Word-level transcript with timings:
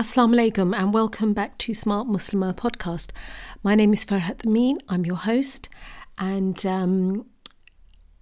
Assalamu 0.00 0.34
alaikum 0.34 0.74
and 0.74 0.94
welcome 0.94 1.34
back 1.34 1.58
to 1.58 1.74
Smart 1.74 2.08
Muslimah 2.08 2.54
podcast. 2.54 3.10
My 3.62 3.74
name 3.74 3.92
is 3.92 4.02
Farhat 4.06 4.46
Amin. 4.46 4.78
I'm 4.88 5.04
your 5.04 5.16
host, 5.16 5.68
and 6.16 6.64
um, 6.64 7.26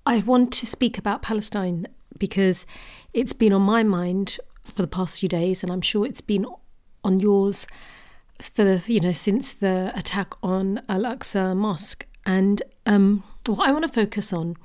I 0.05 0.19
want 0.19 0.53
to 0.55 0.67
speak 0.67 0.99
about 0.99 1.23
Palestine 1.23 1.87
because 2.19 2.67
it's 3.15 3.33
been 3.33 3.53
on 3.53 3.63
my 3.63 3.85
mind 3.85 4.41
for 4.65 4.83
the 4.83 4.89
past 4.89 5.21
few 5.21 5.29
days, 5.29 5.63
and 5.63 5.71
I'm 5.71 5.81
sure 5.81 6.05
it's 6.05 6.21
been 6.21 6.47
on 7.05 7.21
yours 7.21 7.69
for 8.41 8.83
you 8.89 8.99
know 8.99 9.13
since 9.13 9.53
the 9.53 9.93
attack 9.95 10.33
on 10.43 10.83
Al 10.89 11.03
Aqsa 11.03 11.57
Mosque. 11.57 12.09
And 12.27 12.61
um, 12.87 13.23
what 13.47 13.69
I 13.69 13.71
want 13.71 13.87
to 13.87 13.93
focus 13.93 14.33
on 14.33 14.57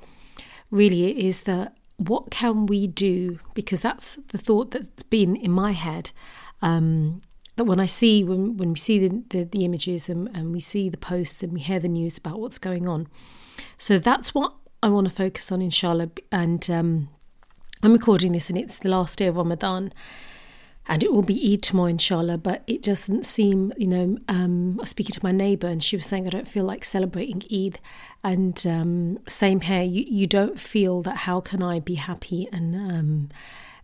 really 0.72 1.28
is 1.28 1.42
that 1.42 1.76
what 1.96 2.32
can 2.32 2.66
we 2.66 2.88
do 2.88 3.38
because 3.54 3.82
that's 3.82 4.16
the 4.30 4.38
thought 4.38 4.72
that's 4.72 4.88
been 5.04 5.36
in 5.36 5.52
my 5.52 5.70
head 5.70 6.10
um, 6.64 7.20
that 7.56 7.64
when 7.64 7.78
I 7.78 7.86
see 7.86 8.24
when 8.24 8.56
when 8.56 8.70
we 8.70 8.78
see 8.78 8.98
the 8.98 9.22
the, 9.28 9.44
the 9.44 9.64
images 9.64 10.08
and, 10.08 10.28
and 10.34 10.50
we 10.52 10.60
see 10.60 10.88
the 10.88 10.96
posts 10.96 11.42
and 11.42 11.52
we 11.52 11.60
hear 11.60 11.78
the 11.78 11.88
news 11.88 12.18
about 12.18 12.40
what's 12.40 12.58
going 12.58 12.88
on, 12.88 13.06
so 13.78 13.98
that's 13.98 14.34
what 14.34 14.54
I 14.82 14.88
want 14.88 15.06
to 15.06 15.14
focus 15.14 15.52
on, 15.52 15.62
inshallah. 15.62 16.10
And 16.32 16.68
um, 16.70 17.10
I'm 17.82 17.92
recording 17.92 18.32
this, 18.32 18.48
and 18.48 18.58
it's 18.58 18.78
the 18.78 18.88
last 18.88 19.18
day 19.18 19.26
of 19.26 19.36
Ramadan, 19.36 19.92
and 20.86 21.04
it 21.04 21.12
will 21.12 21.22
be 21.22 21.52
Eid 21.52 21.62
tomorrow, 21.62 21.90
inshallah. 21.90 22.38
But 22.38 22.64
it 22.66 22.82
doesn't 22.82 23.26
seem, 23.26 23.72
you 23.76 23.86
know. 23.86 24.18
Um, 24.26 24.76
I 24.78 24.82
was 24.82 24.88
speaking 24.88 25.12
to 25.12 25.20
my 25.22 25.32
neighbour, 25.32 25.68
and 25.68 25.82
she 25.82 25.96
was 25.96 26.06
saying, 26.06 26.26
"I 26.26 26.30
don't 26.30 26.48
feel 26.48 26.64
like 26.64 26.82
celebrating 26.82 27.42
Eid." 27.52 27.78
And 28.24 28.66
um, 28.66 29.18
same 29.28 29.60
here, 29.60 29.82
you 29.82 30.04
you 30.08 30.26
don't 30.26 30.58
feel 30.58 31.02
that. 31.02 31.18
How 31.18 31.40
can 31.40 31.62
I 31.62 31.78
be 31.78 31.96
happy 31.96 32.48
and 32.52 32.74
um, 32.74 33.28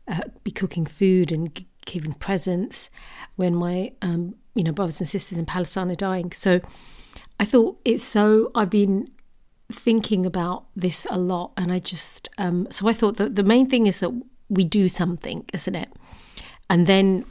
uh, 0.09 0.23
be 0.43 0.51
cooking 0.51 0.87
food 0.87 1.31
and 1.31 1.65
giving 1.91 2.13
presents 2.15 2.91
when 3.37 3.55
my 3.55 3.93
um, 4.01 4.35
you 4.55 4.63
know 4.65 4.73
brothers 4.73 5.01
and 5.01 5.09
sisters 5.09 5.39
in 5.39 5.47
Palestine 5.47 5.91
are 5.91 5.97
dying. 5.97 6.33
So 6.33 6.61
I 7.39 7.45
thought 7.45 7.81
it's 7.85 8.03
so 8.03 8.51
I've 8.55 8.71
been 8.71 9.11
thinking 9.73 10.27
about 10.27 10.65
this 10.75 11.07
a 11.11 11.19
lot 11.19 11.53
and 11.57 11.73
I 11.73 11.79
just 11.79 12.29
um, 12.39 12.67
so 12.71 12.89
I 12.89 12.93
thought 12.93 13.17
that 13.17 13.37
the 13.37 13.43
main 13.43 13.67
thing 13.69 13.87
is 13.87 13.99
that 14.01 14.13
we 14.49 14.65
do 14.65 14.89
something, 14.89 15.45
isn't 15.53 15.75
it? 15.75 15.91
And 16.69 16.87
then 16.87 17.25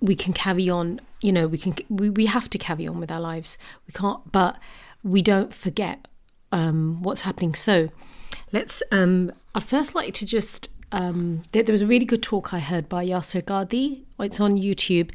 we 0.00 0.14
can 0.14 0.32
carry 0.32 0.68
on, 0.68 1.00
you 1.20 1.32
know, 1.32 1.46
we 1.46 1.58
can 1.58 1.74
we, 1.88 2.10
we 2.10 2.26
have 2.26 2.48
to 2.50 2.58
carry 2.58 2.86
on 2.86 3.00
with 3.00 3.10
our 3.10 3.20
lives. 3.20 3.58
We 3.86 3.92
can't 3.92 4.30
but 4.32 4.58
we 5.02 5.22
don't 5.22 5.52
forget 5.52 6.08
um, 6.52 7.02
what's 7.02 7.22
happening. 7.22 7.54
So 7.54 7.88
let's 8.52 8.82
um, 8.90 9.32
I'd 9.54 9.64
first 9.64 9.94
like 9.94 10.14
to 10.14 10.26
just 10.26 10.70
um, 10.92 11.42
there, 11.52 11.62
there, 11.62 11.72
was 11.72 11.82
a 11.82 11.86
really 11.86 12.04
good 12.04 12.22
talk 12.22 12.54
I 12.54 12.60
heard 12.60 12.88
by 12.88 13.06
Yasser 13.06 13.42
Qadhi. 13.42 14.04
It's 14.18 14.40
on 14.40 14.56
YouTube, 14.56 15.10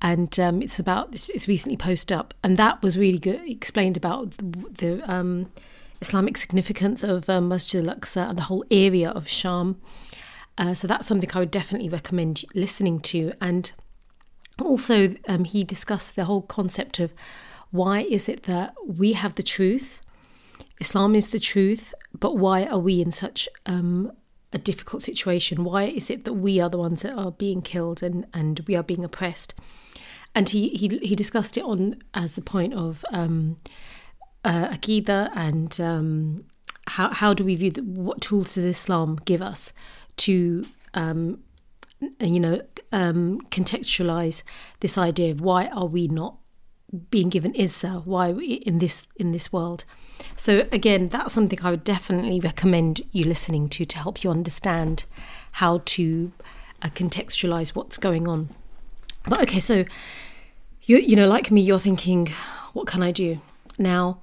and 0.00 0.38
um, 0.38 0.62
it's 0.62 0.78
about 0.78 1.14
it's 1.14 1.48
recently 1.48 1.76
posted 1.76 2.16
up, 2.16 2.34
and 2.42 2.56
that 2.56 2.82
was 2.82 2.96
really 2.96 3.18
good. 3.18 3.40
Explained 3.48 3.96
about 3.96 4.30
the, 4.36 4.44
the 4.78 5.12
um, 5.12 5.50
Islamic 6.00 6.36
significance 6.36 7.02
of 7.02 7.28
um, 7.28 7.48
Masjid 7.48 7.86
al-Aqsa 7.86 8.28
and 8.28 8.38
the 8.38 8.42
whole 8.42 8.64
area 8.70 9.10
of 9.10 9.28
Sham. 9.28 9.80
Uh, 10.56 10.74
so 10.74 10.86
that's 10.88 11.06
something 11.06 11.30
I 11.34 11.38
would 11.38 11.50
definitely 11.50 11.88
recommend 11.88 12.44
listening 12.54 13.00
to. 13.00 13.32
And 13.40 13.70
also, 14.60 15.14
um, 15.28 15.44
he 15.44 15.62
discussed 15.62 16.16
the 16.16 16.24
whole 16.24 16.42
concept 16.42 16.98
of 16.98 17.12
why 17.70 18.00
is 18.00 18.28
it 18.28 18.44
that 18.44 18.74
we 18.86 19.12
have 19.12 19.36
the 19.36 19.42
truth, 19.42 20.00
Islam 20.80 21.14
is 21.14 21.30
the 21.30 21.38
truth, 21.38 21.94
but 22.18 22.36
why 22.36 22.64
are 22.64 22.78
we 22.78 23.00
in 23.00 23.10
such 23.10 23.48
um, 23.66 24.12
a 24.52 24.58
difficult 24.58 25.02
situation? 25.02 25.64
Why 25.64 25.84
is 25.84 26.10
it 26.10 26.24
that 26.24 26.34
we 26.34 26.60
are 26.60 26.70
the 26.70 26.78
ones 26.78 27.02
that 27.02 27.14
are 27.14 27.32
being 27.32 27.62
killed 27.62 28.02
and, 28.02 28.26
and 28.32 28.60
we 28.66 28.76
are 28.76 28.82
being 28.82 29.04
oppressed? 29.04 29.54
And 30.34 30.48
he, 30.48 30.70
he, 30.70 30.88
he 30.98 31.14
discussed 31.14 31.56
it 31.56 31.64
on 31.64 31.96
as 32.14 32.38
a 32.38 32.42
point 32.42 32.74
of 32.74 33.04
um, 33.12 33.58
uh, 34.44 34.76
and 35.34 35.80
um, 35.80 36.44
how, 36.86 37.12
how 37.12 37.34
do 37.34 37.44
we 37.44 37.54
view 37.54 37.70
the, 37.70 37.82
what 37.82 38.20
tools 38.20 38.54
does 38.54 38.64
Islam 38.64 39.18
give 39.24 39.42
us 39.42 39.72
to 40.18 40.66
um, 40.94 41.40
you 42.20 42.40
know 42.40 42.60
um, 42.92 43.40
contextualize 43.50 44.42
this 44.80 44.96
idea 44.96 45.32
of 45.32 45.40
why 45.40 45.66
are 45.66 45.86
we 45.86 46.08
not 46.08 46.36
being 47.10 47.28
given 47.28 47.52
Izzah, 47.52 48.06
why 48.06 48.30
in 48.30 48.78
this 48.78 49.06
in 49.16 49.32
this 49.32 49.52
world. 49.52 49.84
So 50.36 50.66
again, 50.72 51.08
that's 51.08 51.34
something 51.34 51.58
I 51.62 51.70
would 51.70 51.84
definitely 51.84 52.40
recommend 52.40 53.02
you 53.12 53.24
listening 53.24 53.68
to 53.70 53.84
to 53.84 53.98
help 53.98 54.24
you 54.24 54.30
understand 54.30 55.04
how 55.52 55.82
to 55.84 56.32
uh, 56.82 56.88
contextualize 56.88 57.70
what's 57.70 57.98
going 57.98 58.26
on. 58.26 58.48
But 59.26 59.42
okay, 59.42 59.60
so 59.60 59.84
you 60.82 60.96
you 60.96 61.16
know, 61.16 61.28
like 61.28 61.50
me, 61.50 61.60
you're 61.60 61.78
thinking, 61.78 62.28
what 62.72 62.86
can 62.86 63.02
I 63.02 63.12
do 63.12 63.40
now? 63.78 64.20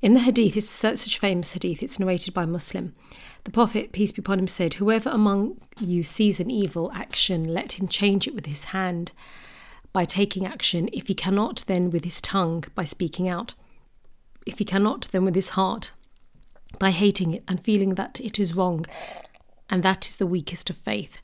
In 0.00 0.14
the 0.14 0.20
hadith, 0.20 0.56
it's 0.56 0.68
such 0.68 1.16
a 1.16 1.20
famous 1.20 1.52
hadith. 1.52 1.82
It's 1.82 1.98
narrated 1.98 2.32
by 2.32 2.46
Muslim. 2.46 2.94
The 3.44 3.50
Prophet, 3.50 3.92
peace 3.92 4.12
be 4.12 4.20
upon 4.20 4.38
him, 4.38 4.46
said, 4.46 4.74
"Whoever 4.74 5.10
among 5.10 5.60
you 5.80 6.02
sees 6.02 6.40
an 6.40 6.50
evil 6.50 6.90
action, 6.94 7.44
let 7.44 7.72
him 7.72 7.88
change 7.88 8.26
it 8.26 8.34
with 8.34 8.46
his 8.46 8.64
hand." 8.64 9.12
By 9.96 10.04
taking 10.04 10.44
action. 10.44 10.90
If 10.92 11.06
he 11.06 11.14
cannot, 11.14 11.64
then 11.66 11.90
with 11.90 12.04
his 12.04 12.20
tongue 12.20 12.64
by 12.74 12.84
speaking 12.84 13.30
out. 13.30 13.54
If 14.44 14.58
he 14.58 14.64
cannot, 14.66 15.08
then 15.10 15.24
with 15.24 15.34
his 15.34 15.50
heart 15.56 15.92
by 16.78 16.90
hating 16.90 17.32
it 17.32 17.42
and 17.48 17.64
feeling 17.64 17.94
that 17.94 18.20
it 18.20 18.38
is 18.38 18.52
wrong. 18.52 18.84
And 19.70 19.82
that 19.82 20.06
is 20.06 20.16
the 20.16 20.26
weakest 20.26 20.68
of 20.68 20.76
faith. 20.76 21.18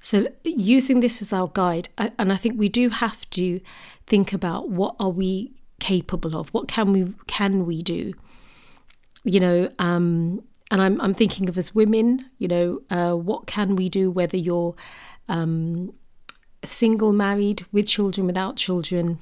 So 0.00 0.26
using 0.42 0.98
this 0.98 1.22
as 1.22 1.32
our 1.32 1.52
guide, 1.54 1.88
and 2.18 2.32
I 2.32 2.36
think 2.36 2.58
we 2.58 2.68
do 2.68 2.88
have 2.88 3.30
to 3.30 3.60
think 4.08 4.32
about 4.32 4.68
what 4.68 4.96
are 4.98 5.14
we 5.22 5.52
capable 5.78 6.36
of? 6.36 6.48
What 6.48 6.66
can 6.66 6.92
we 6.92 7.14
can 7.28 7.64
we 7.64 7.80
do? 7.80 8.14
You 9.22 9.38
know, 9.38 9.70
um, 9.78 10.42
and 10.72 10.82
I'm 10.82 11.00
I'm 11.00 11.14
thinking 11.14 11.48
of 11.48 11.56
as 11.56 11.76
women, 11.76 12.28
you 12.38 12.48
know, 12.48 12.80
uh, 12.90 13.14
what 13.14 13.46
can 13.46 13.76
we 13.76 13.88
do? 13.88 14.10
Whether 14.10 14.36
you're 14.36 14.74
um, 15.28 15.92
single, 16.80 17.12
married, 17.12 17.66
with 17.72 17.86
children, 17.86 18.26
without 18.26 18.56
children. 18.56 19.18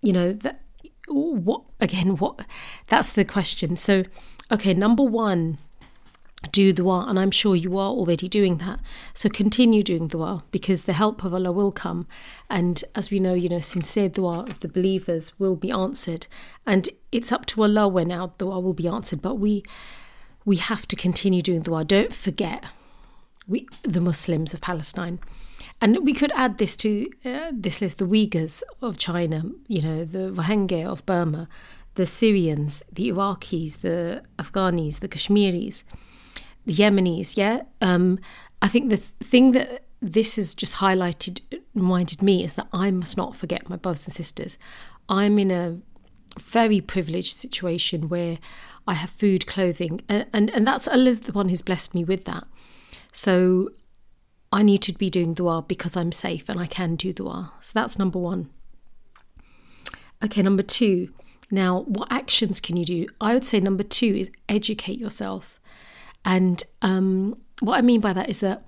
You 0.00 0.12
know 0.14 0.32
that 0.32 0.62
what 1.06 1.62
again? 1.80 2.16
What 2.16 2.46
that's 2.88 3.12
the 3.12 3.24
question. 3.24 3.76
So, 3.76 4.04
okay, 4.50 4.72
number 4.72 5.02
one 5.02 5.58
do 6.52 6.72
dua, 6.72 7.06
and 7.08 7.18
I'm 7.18 7.30
sure 7.30 7.56
you 7.56 7.76
are 7.76 7.90
already 7.90 8.28
doing 8.28 8.58
that. 8.58 8.80
So 9.14 9.28
continue 9.28 9.82
doing 9.82 10.08
dua 10.08 10.44
because 10.50 10.84
the 10.84 10.92
help 10.92 11.24
of 11.24 11.34
Allah 11.34 11.52
will 11.52 11.72
come, 11.72 12.06
and 12.48 12.82
as 12.94 13.10
we 13.10 13.18
know, 13.20 13.34
you 13.34 13.48
know, 13.48 13.60
sincere 13.60 14.08
dua 14.08 14.40
of 14.50 14.60
the 14.60 14.68
believers 14.68 15.38
will 15.38 15.56
be 15.56 15.70
answered, 15.70 16.26
and 16.64 16.88
it's 17.12 17.32
up 17.32 17.44
to 17.46 17.62
Allah 17.62 17.86
when 17.88 18.10
our 18.10 18.30
dua 18.38 18.60
will 18.60 18.74
be 18.74 18.88
answered. 18.88 19.20
But 19.20 19.34
we 19.34 19.62
we 20.44 20.56
have 20.56 20.88
to 20.88 20.96
continue 20.96 21.42
doing 21.42 21.62
dua. 21.62 21.84
Don't 21.84 22.14
forget, 22.14 22.64
we 23.46 23.68
the 23.82 24.00
Muslims 24.00 24.54
of 24.54 24.60
Palestine. 24.62 25.18
And 25.80 26.04
we 26.04 26.12
could 26.12 26.32
add 26.32 26.58
this 26.58 26.76
to 26.78 27.06
uh, 27.24 27.52
this 27.52 27.80
list: 27.80 27.98
the 27.98 28.06
Uyghurs 28.06 28.62
of 28.80 28.98
China, 28.98 29.44
you 29.68 29.82
know, 29.82 30.04
the 30.04 30.30
Rohingya 30.32 30.86
of 30.86 31.04
Burma, 31.06 31.48
the 31.94 32.06
Syrians, 32.06 32.82
the 32.92 33.10
Iraqis, 33.10 33.80
the 33.80 34.22
Afghanis, 34.38 35.00
the 35.00 35.08
Kashmiris 35.08 35.84
the 36.66 36.72
Yemenis, 36.72 37.36
yeah. 37.36 37.62
Um, 37.80 38.18
I 38.60 38.68
think 38.68 38.90
the 38.90 38.98
th- 38.98 39.08
thing 39.22 39.52
that 39.52 39.84
this 40.02 40.36
has 40.36 40.54
just 40.54 40.74
highlighted, 40.74 41.40
reminded 41.74 42.22
me, 42.22 42.44
is 42.44 42.54
that 42.54 42.66
I 42.72 42.90
must 42.90 43.16
not 43.16 43.34
forget 43.34 43.70
my 43.70 43.76
brothers 43.76 44.06
and 44.06 44.14
sisters. 44.14 44.58
I'm 45.08 45.38
in 45.38 45.50
a 45.50 45.78
very 46.38 46.80
privileged 46.80 47.36
situation 47.36 48.08
where 48.08 48.38
I 48.86 48.94
have 48.94 49.10
food, 49.10 49.46
clothing, 49.46 50.02
and 50.08 50.26
and, 50.32 50.50
and 50.50 50.66
that's 50.66 50.88
Allah's 50.88 51.20
the 51.20 51.32
one 51.32 51.48
who's 51.48 51.62
blessed 51.62 51.94
me 51.94 52.04
with 52.04 52.24
that. 52.24 52.44
So 53.12 53.70
I 54.52 54.62
need 54.62 54.82
to 54.82 54.92
be 54.92 55.10
doing 55.10 55.34
dua 55.34 55.62
because 55.62 55.96
I'm 55.96 56.12
safe 56.12 56.48
and 56.48 56.60
I 56.60 56.66
can 56.66 56.96
do 56.96 57.12
dua. 57.12 57.52
So 57.60 57.72
that's 57.74 57.98
number 57.98 58.18
one. 58.18 58.50
Okay, 60.24 60.42
number 60.42 60.62
two. 60.62 61.10
Now, 61.50 61.82
what 61.82 62.10
actions 62.10 62.60
can 62.60 62.76
you 62.76 62.84
do? 62.84 63.06
I 63.20 63.34
would 63.34 63.44
say 63.44 63.60
number 63.60 63.82
two 63.82 64.06
is 64.06 64.30
educate 64.48 64.98
yourself. 64.98 65.60
And 66.24 66.62
um, 66.82 67.38
what 67.60 67.78
I 67.78 67.82
mean 67.82 68.00
by 68.00 68.12
that 68.12 68.28
is 68.28 68.40
that 68.40 68.64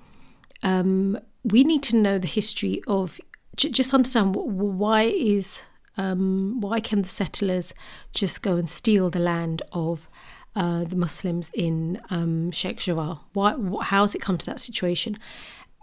um, 0.62 1.18
we 1.44 1.64
need 1.64 1.82
to 1.84 1.96
know 1.96 2.18
the 2.18 2.28
history 2.28 2.82
of 2.86 3.20
just 3.56 3.92
understand 3.92 4.36
why 4.36 5.02
is 5.02 5.62
um, 5.96 6.60
why 6.60 6.78
can 6.78 7.02
the 7.02 7.08
settlers 7.08 7.74
just 8.12 8.42
go 8.42 8.56
and 8.56 8.70
steal 8.70 9.10
the 9.10 9.18
land 9.18 9.62
of 9.72 10.08
uh, 10.54 10.84
the 10.84 10.94
Muslims 10.96 11.50
in 11.54 12.00
um, 12.10 12.52
Sheikh 12.52 12.78
Jarrah? 12.78 13.18
Why, 13.32 13.56
how 13.82 14.02
has 14.02 14.14
it 14.14 14.22
come 14.22 14.38
to 14.38 14.46
that 14.46 14.60
situation? 14.60 15.18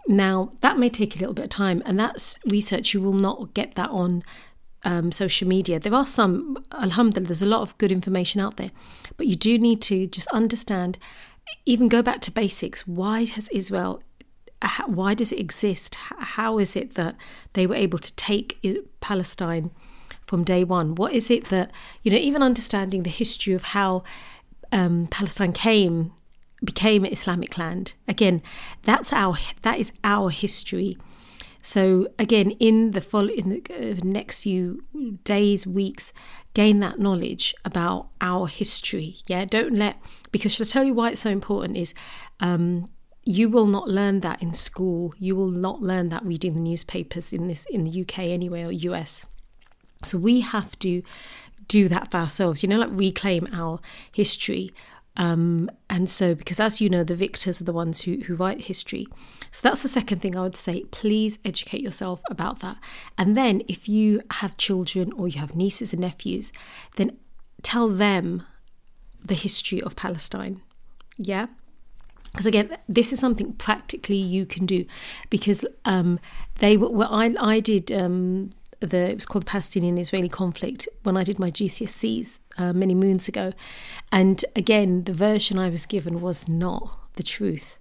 Now 0.08 0.52
that 0.60 0.78
may 0.78 0.88
take 0.88 1.16
a 1.16 1.18
little 1.18 1.34
bit 1.34 1.44
of 1.46 1.50
time, 1.50 1.82
and 1.84 1.98
that's 1.98 2.38
research. 2.46 2.94
You 2.94 3.00
will 3.02 3.12
not 3.12 3.54
get 3.54 3.74
that 3.74 3.90
on 3.90 4.22
um, 4.84 5.10
social 5.10 5.48
media. 5.48 5.80
There 5.80 5.94
are 5.94 6.06
some, 6.06 6.56
alhamdulillah, 6.72 7.26
there's 7.26 7.42
a 7.42 7.46
lot 7.46 7.62
of 7.62 7.76
good 7.78 7.90
information 7.90 8.40
out 8.40 8.56
there, 8.56 8.70
but 9.16 9.26
you 9.26 9.34
do 9.34 9.58
need 9.58 9.82
to 9.82 10.06
just 10.06 10.28
understand 10.28 10.98
even 11.64 11.88
go 11.88 12.02
back 12.02 12.20
to 12.22 12.30
basics. 12.30 12.86
Why 12.86 13.24
has 13.24 13.48
Israel? 13.48 14.02
Why 14.86 15.14
does 15.14 15.32
it 15.32 15.38
exist? 15.38 15.96
How 15.96 16.58
is 16.58 16.76
it 16.76 16.94
that 16.94 17.16
they 17.52 17.66
were 17.66 17.74
able 17.74 17.98
to 17.98 18.14
take 18.16 18.58
Palestine 19.00 19.70
from 20.26 20.44
day 20.44 20.64
one? 20.64 20.94
What 20.94 21.12
is 21.12 21.30
it 21.30 21.48
that 21.50 21.70
you 22.02 22.10
know? 22.10 22.16
Even 22.16 22.42
understanding 22.42 23.02
the 23.02 23.10
history 23.10 23.54
of 23.54 23.62
how 23.62 24.02
um, 24.72 25.08
Palestine 25.08 25.52
came 25.52 26.12
became 26.64 27.04
Islamic 27.04 27.58
land. 27.58 27.94
Again, 28.08 28.42
that's 28.82 29.12
our 29.12 29.36
that 29.62 29.78
is 29.78 29.92
our 30.04 30.30
history. 30.30 30.96
So 31.62 32.06
again, 32.18 32.52
in 32.52 32.92
the 32.92 33.00
follow 33.00 33.28
in 33.28 33.48
the 33.48 33.92
uh, 33.92 33.94
next 34.04 34.40
few 34.40 34.84
days, 35.24 35.66
weeks, 35.66 36.12
gain 36.54 36.80
that 36.80 36.98
knowledge 36.98 37.54
about 37.64 38.08
our 38.20 38.46
history. 38.46 39.16
Yeah, 39.26 39.44
don't 39.44 39.74
let 39.74 39.96
because 40.30 40.52
shall 40.52 40.64
I 40.66 40.68
tell 40.68 40.84
you 40.84 40.94
why 40.94 41.10
it's 41.10 41.20
so 41.20 41.30
important 41.30 41.76
is 41.76 41.92
um, 42.40 42.86
you 43.24 43.48
will 43.48 43.66
not 43.66 43.88
learn 43.88 44.20
that 44.20 44.40
in 44.40 44.52
school. 44.52 45.12
You 45.18 45.34
will 45.34 45.50
not 45.50 45.82
learn 45.82 46.08
that 46.10 46.24
reading 46.24 46.54
the 46.54 46.60
newspapers 46.60 47.32
in 47.32 47.48
this 47.48 47.66
in 47.68 47.84
the 47.84 48.02
UK 48.02 48.20
anyway 48.20 48.62
or 48.62 48.70
US. 48.70 49.26
So 50.04 50.18
we 50.18 50.42
have 50.42 50.78
to 50.78 51.02
do 51.68 51.88
that 51.88 52.10
for 52.10 52.18
ourselves. 52.18 52.62
You 52.62 52.68
know, 52.68 52.78
like 52.78 52.90
reclaim 52.92 53.48
our 53.52 53.80
history. 54.12 54.72
Um, 55.16 55.70
and 55.88 56.10
so, 56.10 56.34
because 56.34 56.60
as 56.60 56.80
you 56.80 56.88
know, 56.88 57.04
the 57.04 57.14
victors 57.14 57.60
are 57.60 57.64
the 57.64 57.72
ones 57.72 58.02
who, 58.02 58.16
who 58.26 58.34
write 58.34 58.62
history. 58.62 59.06
So 59.50 59.60
that's 59.62 59.82
the 59.82 59.88
second 59.88 60.20
thing 60.20 60.36
I 60.36 60.42
would 60.42 60.56
say. 60.56 60.84
Please 60.90 61.38
educate 61.44 61.80
yourself 61.80 62.20
about 62.30 62.60
that. 62.60 62.76
And 63.16 63.34
then, 63.34 63.62
if 63.68 63.88
you 63.88 64.22
have 64.32 64.56
children 64.56 65.12
or 65.12 65.28
you 65.28 65.40
have 65.40 65.56
nieces 65.56 65.92
and 65.92 66.02
nephews, 66.02 66.52
then 66.96 67.16
tell 67.62 67.88
them 67.88 68.42
the 69.24 69.34
history 69.34 69.82
of 69.82 69.96
Palestine. 69.96 70.62
Yeah? 71.16 71.46
Because 72.32 72.46
again, 72.46 72.76
this 72.86 73.12
is 73.12 73.18
something 73.18 73.54
practically 73.54 74.16
you 74.16 74.44
can 74.44 74.66
do. 74.66 74.84
Because 75.30 75.64
um, 75.86 76.20
they 76.58 76.76
were, 76.76 76.90
well, 76.90 77.08
I, 77.12 77.34
I 77.40 77.60
did 77.60 77.90
um, 77.90 78.50
the, 78.80 79.10
it 79.10 79.14
was 79.14 79.26
called 79.26 79.44
the 79.44 79.50
Palestinian 79.50 79.98
Israeli 79.98 80.28
conflict 80.28 80.88
when 81.02 81.16
I 81.16 81.24
did 81.24 81.38
my 81.38 81.50
GCSEs 81.50 82.38
uh, 82.58 82.72
many 82.72 82.94
moons 82.94 83.28
ago. 83.28 83.52
And 84.12 84.44
again, 84.54 85.04
the 85.04 85.12
version 85.12 85.58
I 85.58 85.68
was 85.68 85.86
given 85.86 86.20
was 86.20 86.48
not 86.48 86.98
the 87.14 87.22
truth. 87.22 87.78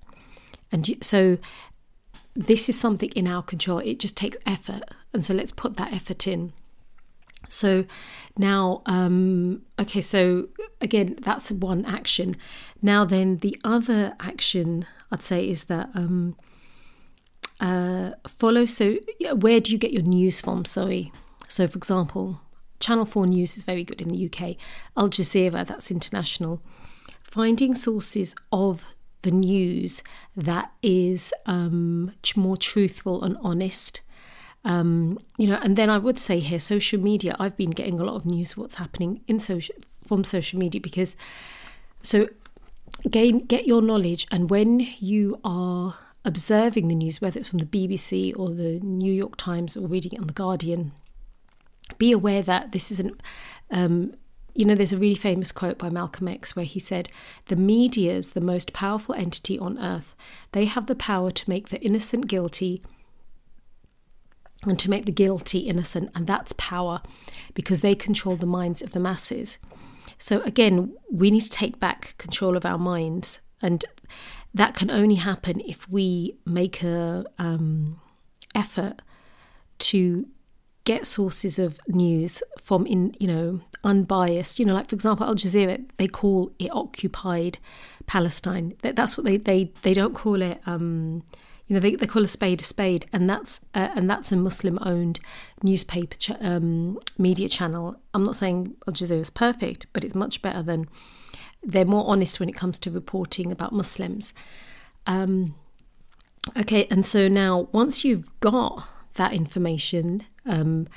And 0.72 0.98
so 1.02 1.38
this 2.36 2.68
is 2.68 2.80
something 2.80 3.10
in 3.12 3.28
our 3.28 3.44
control. 3.44 3.80
It 3.80 4.00
just 4.00 4.18
takes 4.18 4.38
effort. 4.46 4.84
And 5.14 5.24
so 5.24 5.34
let's 5.34 5.52
put 5.52 5.78
that 5.78 5.94
effort 5.94 6.28
in. 6.28 6.54
So 7.48 7.86
now, 8.38 8.82
um, 8.86 9.62
okay, 9.80 10.02
so 10.02 10.50
again, 10.82 11.18
that's 11.22 11.52
one 11.52 11.86
action. 11.86 12.36
Now, 12.82 13.06
then, 13.06 13.38
the 13.38 13.60
other 13.64 14.16
action 14.20 14.86
I'd 15.12 15.24
say 15.24 15.48
is 15.48 15.66
that 15.66 15.90
um, 15.94 16.36
uh, 17.60 18.12
follow. 18.28 18.66
So, 18.66 18.98
where 19.34 19.60
do 19.60 19.72
you 19.72 19.78
get 19.78 19.94
your 19.94 20.04
news 20.04 20.42
from? 20.42 20.66
Sorry. 20.66 21.12
So, 21.48 21.68
for 21.68 21.78
example, 21.78 22.42
Channel 22.80 23.06
4 23.06 23.28
News 23.28 23.58
is 23.58 23.64
very 23.64 23.84
good 23.84 24.02
in 24.02 24.10
the 24.10 24.26
UK, 24.26 24.56
Al 24.98 25.10
Jazeera, 25.10 25.66
that's 25.66 25.92
international. 25.92 26.62
Finding 27.24 27.76
sources 27.76 28.36
of 28.52 28.84
the 29.22 29.32
news 29.32 30.04
that 30.36 30.72
is 30.84 31.34
um, 31.46 32.14
more 32.36 32.58
truthful 32.58 33.24
and 33.24 33.38
honest. 33.42 34.02
Um, 34.64 35.20
you 35.38 35.48
know, 35.48 35.60
and 35.62 35.76
then 35.78 35.90
I 35.90 35.98
would 35.98 36.20
say 36.20 36.40
here, 36.40 36.60
social 36.60 37.00
media. 37.00 37.36
I've 37.40 37.58
been 37.58 37.72
getting 37.72 38.00
a 38.00 38.04
lot 38.04 38.16
of 38.16 38.26
news 38.26 38.52
of 38.52 38.58
what's 38.60 38.76
happening 38.76 39.22
in 39.28 39.40
social 39.40 39.76
from 40.06 40.24
social 40.24 40.60
media 40.60 40.80
because 40.80 41.16
so 42.04 42.30
gain 43.10 43.40
get 43.40 43.66
your 43.68 43.82
knowledge, 43.82 44.28
and 44.32 44.50
when 44.50 44.80
you 45.00 45.40
are 45.44 45.96
observing 46.26 46.88
the 46.88 46.96
news, 46.96 47.22
whether 47.22 47.40
it's 47.40 47.50
from 47.50 47.60
the 47.60 47.66
BBC 47.66 48.38
or 48.38 48.50
the 48.50 48.80
New 48.80 49.14
York 49.14 49.36
Times 49.38 49.78
or 49.78 49.88
reading 49.88 50.14
it 50.14 50.20
on 50.20 50.28
the 50.28 50.34
Guardian, 50.34 50.92
be 51.98 52.12
aware 52.12 52.42
that 52.42 52.72
this 52.72 52.92
isn't. 52.92 53.22
Um, 53.72 54.16
you 54.54 54.66
know, 54.66 54.76
there's 54.76 54.94
a 54.94 54.98
really 54.98 55.16
famous 55.16 55.52
quote 55.52 55.78
by 55.78 55.90
Malcolm 55.90 56.30
X 56.30 56.56
where 56.56 56.66
he 56.66 56.80
said, 56.80 57.10
The 57.48 57.58
media 57.58 58.14
is 58.14 58.32
the 58.32 58.42
most 58.42 58.74
powerful 58.74 59.14
entity 59.14 59.60
on 59.60 59.78
earth. 59.78 60.16
They 60.54 60.66
have 60.66 60.88
the 60.88 60.96
power 60.96 61.30
to 61.30 61.50
make 61.50 61.70
the 61.70 61.82
innocent 61.82 62.28
guilty 62.28 62.82
and 64.64 64.80
to 64.80 64.90
make 64.90 65.06
the 65.06 65.12
guilty 65.12 65.60
innocent. 65.60 66.10
And 66.16 66.26
that's 66.26 66.54
power 66.54 67.02
because 67.54 67.82
they 67.82 67.96
control 67.96 68.38
the 68.38 68.46
minds 68.46 68.82
of 68.82 68.92
the 68.92 69.00
masses. 69.00 69.58
So, 70.18 70.42
again, 70.42 70.96
we 71.12 71.30
need 71.32 71.42
to 71.42 71.50
take 71.50 71.80
back 71.80 72.16
control 72.18 72.56
of 72.56 72.66
our 72.66 72.78
minds. 72.78 73.42
And 73.62 73.86
that 74.54 74.76
can 74.76 74.90
only 74.90 75.16
happen 75.16 75.60
if 75.62 75.90
we 75.90 76.36
make 76.46 76.84
a 76.84 77.26
um, 77.38 78.00
effort 78.54 79.02
to 79.78 80.28
get 80.86 81.06
sources 81.06 81.58
of 81.58 81.80
news 81.88 82.42
from 82.60 82.86
in 82.86 83.14
you 83.20 83.28
know 83.28 83.60
unbiased. 83.84 84.60
You 84.60 84.66
know 84.66 84.74
like 84.74 84.88
for 84.90 84.96
example 84.96 85.26
al 85.26 85.36
jazeera 85.36 85.84
they 85.98 86.08
call 86.08 86.52
it 86.60 86.70
occupied 86.74 87.58
palestine. 88.06 88.76
That's 88.82 89.18
what 89.18 89.26
they 89.26 89.38
they 89.38 89.74
they 89.82 89.94
don't 89.94 90.14
call 90.14 90.42
it 90.42 90.62
um 90.66 91.24
you 91.68 91.74
know 91.74 91.80
they, 91.80 91.96
they 91.96 92.06
call 92.06 92.24
a 92.24 92.28
spade 92.28 92.62
a 92.62 92.64
spade. 92.64 93.08
And 93.12 93.28
that's 93.30 93.62
uh, 93.74 93.90
and 93.96 94.10
that's 94.10 94.32
a 94.32 94.38
muslim 94.38 94.78
owned 94.84 95.20
newspaper 95.64 96.16
ch- 96.16 96.32
um, 96.40 97.00
media 97.18 97.50
channel. 97.50 97.96
I'm 98.14 98.24
not 98.24 98.36
saying 98.36 98.76
al 98.88 98.94
jazeera 98.94 99.20
is 99.20 99.32
perfect 99.32 99.88
but 99.92 100.04
it's 100.04 100.16
much 100.16 100.42
better 100.44 100.62
than 100.62 100.88
they're 101.66 101.86
more 101.86 102.06
honest 102.08 102.40
when 102.40 102.50
it 102.50 102.56
comes 102.56 102.80
to 102.80 102.92
reporting 102.92 103.52
about 103.52 103.74
muslims. 103.74 104.34
Um 105.06 105.56
okay 106.58 106.86
and 106.92 107.06
so 107.06 107.28
now 107.28 107.68
once 107.72 108.06
you've 108.06 108.30
got 108.40 108.88
that 109.16 109.34
information 109.34 110.24
um, 110.46 110.88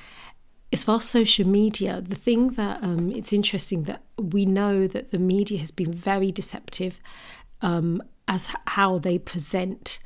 as 0.72 0.84
far 0.84 0.96
as 0.96 1.04
social 1.04 1.48
media, 1.48 2.00
the 2.00 2.14
thing 2.14 2.48
that 2.50 2.82
um, 2.82 3.10
it's 3.10 3.32
interesting 3.32 3.84
that 3.84 4.02
we 4.18 4.44
know 4.44 4.86
that 4.86 5.10
the 5.10 5.18
media 5.18 5.58
has 5.58 5.70
been 5.70 5.92
very 5.92 6.30
deceptive 6.30 7.00
um, 7.62 8.02
as 8.26 8.50
how 8.66 8.98
they 8.98 9.18
present 9.18 9.98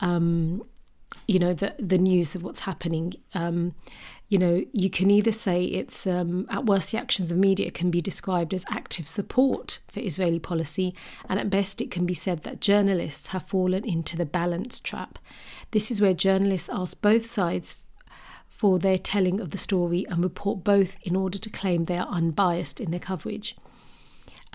um, 0.00 0.62
you 1.26 1.38
know 1.38 1.54
the 1.54 1.74
the 1.78 1.98
news 1.98 2.34
of 2.34 2.42
what's 2.42 2.60
happening. 2.60 3.14
Um, 3.34 3.74
you 4.28 4.38
know, 4.38 4.64
you 4.72 4.90
can 4.90 5.08
either 5.08 5.30
say 5.30 5.64
it's 5.64 6.04
um, 6.04 6.46
at 6.50 6.66
worst 6.66 6.90
the 6.90 6.98
actions 6.98 7.30
of 7.30 7.38
media 7.38 7.70
can 7.70 7.92
be 7.92 8.00
described 8.00 8.52
as 8.52 8.64
active 8.68 9.06
support 9.06 9.78
for 9.86 10.00
Israeli 10.00 10.40
policy, 10.40 10.94
and 11.28 11.38
at 11.38 11.48
best 11.48 11.80
it 11.80 11.92
can 11.92 12.06
be 12.06 12.14
said 12.14 12.42
that 12.42 12.60
journalists 12.60 13.28
have 13.28 13.46
fallen 13.46 13.84
into 13.84 14.16
the 14.16 14.26
balance 14.26 14.80
trap. 14.80 15.20
This 15.70 15.90
is 15.90 16.00
where 16.00 16.14
journalists 16.14 16.68
ask 16.72 17.00
both 17.00 17.24
sides 17.24 17.76
for 18.48 18.78
their 18.78 18.98
telling 18.98 19.40
of 19.40 19.50
the 19.50 19.58
story 19.58 20.04
and 20.08 20.22
report 20.24 20.64
both 20.64 20.96
in 21.02 21.14
order 21.14 21.38
to 21.38 21.50
claim 21.50 21.84
they 21.84 21.98
are 21.98 22.08
unbiased 22.08 22.80
in 22.80 22.90
their 22.90 23.00
coverage. 23.00 23.54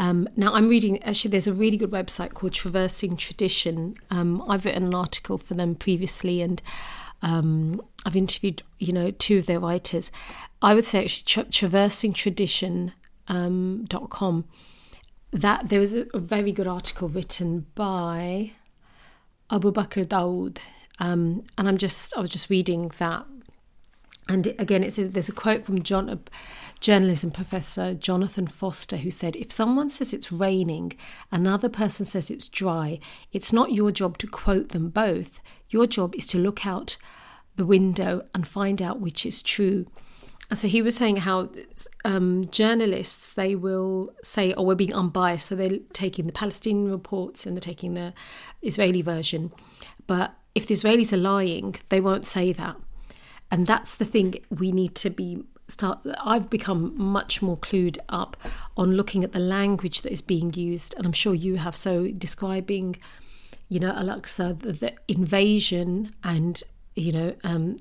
Um, 0.02 0.28
now, 0.36 0.54
I'm 0.56 0.68
reading, 0.68 1.02
actually, 1.04 1.30
there's 1.30 1.46
a 1.46 1.54
really 1.54 1.78
good 1.78 1.92
website 1.92 2.34
called 2.34 2.54
Traversing 2.54 3.16
Tradition. 3.16 3.94
Um, 4.10 4.44
I've 4.48 4.66
written 4.66 4.86
an 4.86 4.96
article 4.96 5.38
for 5.38 5.54
them 5.54 5.76
previously, 5.76 6.42
and 6.42 6.60
um, 7.22 7.80
I've 8.04 8.16
interviewed, 8.16 8.64
you 8.80 8.94
know, 8.94 9.12
two 9.12 9.38
of 9.38 9.46
their 9.46 9.60
writers. 9.60 10.12
I 10.60 10.74
would 10.74 10.86
say 10.86 11.04
actually 11.04 11.26
tra- 11.26 11.44
traversingtradition.com. 11.44 14.36
Um, 14.36 14.46
that 15.34 15.70
there 15.70 15.80
was 15.80 15.94
a, 15.94 16.08
a, 16.16 16.20
very 16.20 16.52
good 16.52 16.68
article 16.68 17.08
written 17.08 17.68
by 17.76 18.54
Abu 19.52 19.72
Bakr 19.72 20.04
Dawood, 20.04 20.58
um, 21.00 21.46
and 21.58 21.70
I'm 21.70 21.78
just 21.78 22.18
I 22.18 22.20
was 22.20 22.30
just 22.32 22.50
reading 22.50 22.92
that, 22.98 23.26
and 24.28 24.48
again, 24.60 24.84
it's 24.84 24.98
a, 24.98 25.08
there's 25.08 25.30
a 25.30 25.34
quote 25.34 25.64
from 25.64 25.84
John, 25.84 26.10
a 26.10 26.20
journalism 26.80 27.32
professor 27.32 27.94
Jonathan 27.94 28.48
Foster, 28.48 28.98
who 28.98 29.12
said, 29.12 29.36
"If 29.36 29.52
someone 29.52 29.90
says 29.90 30.14
it's 30.14 30.32
raining, 30.32 30.94
another 31.32 31.70
person 31.70 32.06
says 32.06 32.30
it's 32.30 32.48
dry. 32.48 33.00
It's 33.32 33.52
not 33.52 33.74
your 33.74 33.92
job 33.92 34.18
to 34.20 34.28
quote 34.28 34.70
them 34.70 34.90
both. 34.90 35.42
Your 35.70 35.86
job 35.86 36.16
is 36.16 36.26
to 36.28 36.38
look 36.38 36.66
out 36.66 36.98
the 37.56 37.66
window 37.66 38.26
and 38.34 38.48
find 38.48 38.82
out 38.82 39.00
which 39.02 39.26
is 39.26 39.44
true. 39.44 39.86
And 40.50 40.60
so 40.60 40.68
he 40.68 40.82
was 40.82 40.98
saying 40.98 41.18
how 41.18 41.50
um, 42.04 42.44
journalists 42.52 43.34
they 43.34 43.56
will 43.56 44.14
say, 44.22 44.54
"Oh, 44.54 44.64
we're 44.64 44.76
being 44.76 44.94
unbiased," 44.94 45.48
so 45.48 45.56
they're 45.56 45.80
taking 45.94 46.26
the 46.26 46.34
Palestinian 46.34 46.92
reports 46.92 47.46
and 47.46 47.56
they're 47.56 47.62
taking 47.62 47.94
the 47.94 48.14
Israeli 48.62 49.02
version. 49.02 49.52
But 50.08 50.36
if 50.54 50.68
the 50.68 50.76
Israelis 50.76 51.14
are 51.14 51.18
lying, 51.18 51.76
they 51.90 52.02
won't 52.02 52.28
say 52.28 52.52
that, 52.54 52.76
and 53.52 53.68
that's 53.68 53.96
the 53.96 54.06
thing 54.06 54.36
we 54.50 54.72
need 54.72 54.96
to 54.96 55.10
be 55.10 55.44
start. 55.68 56.00
I've 56.24 56.50
become 56.50 56.94
much 56.98 57.42
more 57.42 57.58
clued 57.58 57.98
up 58.10 58.36
on 58.76 58.94
looking 58.94 59.24
at 59.24 59.32
the 59.32 59.40
language 59.40 60.02
that 60.02 60.12
is 60.12 60.22
being 60.22 60.54
used, 60.54 60.94
and 60.96 61.06
I'm 61.06 61.14
sure 61.14 61.34
you 61.34 61.58
have. 61.58 61.76
So 61.76 62.08
describing 62.08 62.98
you 63.72 63.80
know, 63.80 63.92
Al-Aqsa, 63.92 64.60
the, 64.60 64.74
the 64.74 64.94
invasion 65.08 66.14
and, 66.26 66.62
you 66.94 67.14
know, 67.14 67.34
um, 67.46 67.78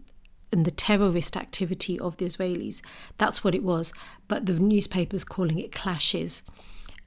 and 0.52 0.64
the 0.64 0.70
terrorist 0.70 1.36
activity 1.36 1.98
of 1.98 2.16
the 2.18 2.26
Israelis. 2.26 2.80
That's 3.18 3.42
what 3.42 3.56
it 3.56 3.64
was. 3.64 3.92
But 4.28 4.46
the 4.46 4.52
newspapers 4.52 5.24
calling 5.24 5.58
it 5.58 5.72
clashes, 5.72 6.42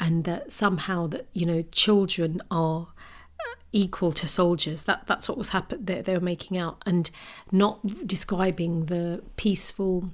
and 0.01 0.25
that 0.25 0.51
somehow 0.51 1.07
that 1.07 1.27
you 1.33 1.45
know 1.45 1.61
children 1.71 2.41
are 2.51 2.87
equal 3.71 4.11
to 4.13 4.27
soldiers. 4.27 4.83
That 4.83 5.07
that's 5.07 5.27
what 5.27 5.37
was 5.37 5.49
happened. 5.49 5.87
They, 5.87 6.01
they 6.01 6.13
were 6.13 6.19
making 6.19 6.57
out 6.57 6.81
and 6.85 7.09
not 7.51 8.07
describing 8.07 8.85
the 8.85 9.23
peaceful, 9.35 10.09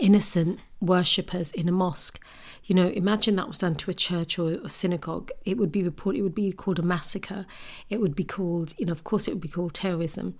innocent 0.00 0.60
worshippers 0.80 1.50
in 1.52 1.68
a 1.68 1.72
mosque 1.72 2.20
you 2.66 2.74
know, 2.74 2.88
imagine 2.88 3.36
that 3.36 3.48
was 3.48 3.58
done 3.58 3.76
to 3.76 3.90
a 3.90 3.94
church 3.94 4.38
or 4.38 4.50
a 4.50 4.68
synagogue. 4.68 5.30
It 5.44 5.56
would 5.56 5.70
be 5.70 5.84
reported. 5.84 6.18
It 6.18 6.22
would 6.22 6.34
be 6.34 6.50
called 6.50 6.80
a 6.80 6.82
massacre. 6.82 7.46
It 7.88 8.00
would 8.00 8.16
be 8.16 8.24
called, 8.24 8.74
you 8.76 8.86
know, 8.86 8.92
of 8.92 9.04
course, 9.04 9.28
it 9.28 9.32
would 9.32 9.40
be 9.40 9.48
called 9.48 9.74
terrorism. 9.74 10.36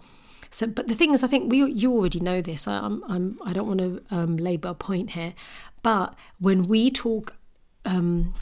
So, 0.50 0.66
but 0.66 0.88
the 0.88 0.94
thing 0.94 1.14
is, 1.14 1.22
I 1.22 1.28
think 1.28 1.50
we 1.50 1.64
you 1.70 1.92
already 1.92 2.18
know 2.18 2.40
this. 2.40 2.66
I, 2.66 2.78
I'm, 2.78 3.02
I'm 3.08 3.38
I 3.44 3.52
don't 3.52 3.66
want 3.66 3.80
to 3.80 4.02
um, 4.10 4.36
labour 4.36 4.70
a 4.70 4.74
point 4.74 5.10
here, 5.10 5.34
but 5.82 6.14
when 6.40 6.62
we 6.62 6.90
talk, 6.90 7.34
um, 7.84 8.34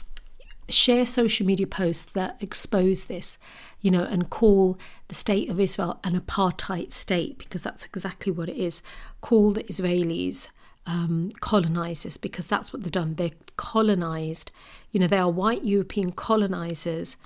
share 0.69 1.05
social 1.05 1.45
media 1.45 1.67
posts 1.67 2.05
that 2.13 2.41
expose 2.41 3.05
this, 3.05 3.37
you 3.81 3.91
know, 3.91 4.03
and 4.03 4.29
call 4.29 4.77
the 5.07 5.15
state 5.15 5.49
of 5.49 5.59
Israel 5.59 5.99
an 6.03 6.19
apartheid 6.19 6.91
state 6.91 7.37
because 7.37 7.63
that's 7.63 7.85
exactly 7.85 8.31
what 8.31 8.49
it 8.49 8.57
is. 8.57 8.81
Call 9.21 9.51
the 9.51 9.63
Israelis 9.63 10.49
um, 10.85 11.29
colonizers 11.39 12.17
because 12.17 12.47
that's 12.47 12.71
what 12.71 12.83
they've 12.83 12.91
done. 12.91 13.15
They're 13.15 13.31
colonized. 13.57 14.51
You 14.91 14.99
know, 14.99 15.07
they 15.07 15.17
are 15.17 15.29
white 15.29 15.63
European 15.63 16.11
colonizers 16.11 17.17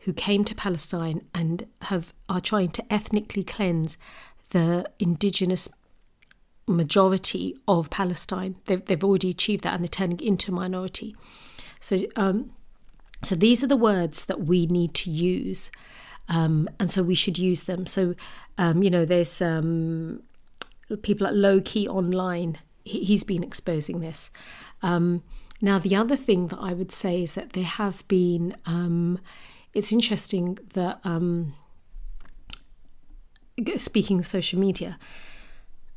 who 0.00 0.12
came 0.12 0.44
to 0.44 0.54
Palestine 0.54 1.24
and 1.34 1.66
have 1.82 2.12
are 2.28 2.40
trying 2.40 2.70
to 2.70 2.92
ethnically 2.92 3.44
cleanse 3.44 3.96
the 4.50 4.84
indigenous 4.98 5.68
majority 6.66 7.56
of 7.66 7.90
Palestine. 7.90 8.56
They've, 8.66 8.84
they've 8.84 9.02
already 9.02 9.30
achieved 9.30 9.64
that 9.64 9.74
and 9.74 9.82
they're 9.82 9.88
turning 9.88 10.20
into 10.20 10.52
a 10.52 10.54
minority. 10.54 11.16
So, 11.80 11.98
um, 12.16 12.50
so 13.22 13.34
these 13.34 13.62
are 13.62 13.68
the 13.68 13.76
words 13.76 14.24
that 14.26 14.42
we 14.42 14.66
need 14.66 14.94
to 14.94 15.10
use. 15.10 15.70
Um, 16.28 16.68
and 16.78 16.90
so 16.90 17.02
we 17.02 17.14
should 17.14 17.38
use 17.38 17.64
them. 17.64 17.86
So, 17.86 18.14
um, 18.56 18.82
you 18.82 18.90
know, 18.90 19.04
there's 19.04 19.42
um, 19.42 20.22
people 21.02 21.26
at 21.26 21.34
Lowkey 21.34 21.86
Online 21.86 22.58
he's 22.84 23.24
been 23.24 23.42
exposing 23.42 24.00
this. 24.00 24.30
Um, 24.82 25.22
now, 25.60 25.78
the 25.78 25.94
other 25.94 26.16
thing 26.16 26.48
that 26.48 26.58
I 26.58 26.72
would 26.72 26.92
say 26.92 27.22
is 27.22 27.34
that 27.34 27.52
there 27.52 27.64
have 27.64 28.06
been, 28.08 28.56
um, 28.66 29.20
it's 29.74 29.92
interesting 29.92 30.58
that, 30.74 31.00
um, 31.04 31.54
speaking 33.76 34.18
of 34.18 34.26
social 34.26 34.58
media, 34.58 34.98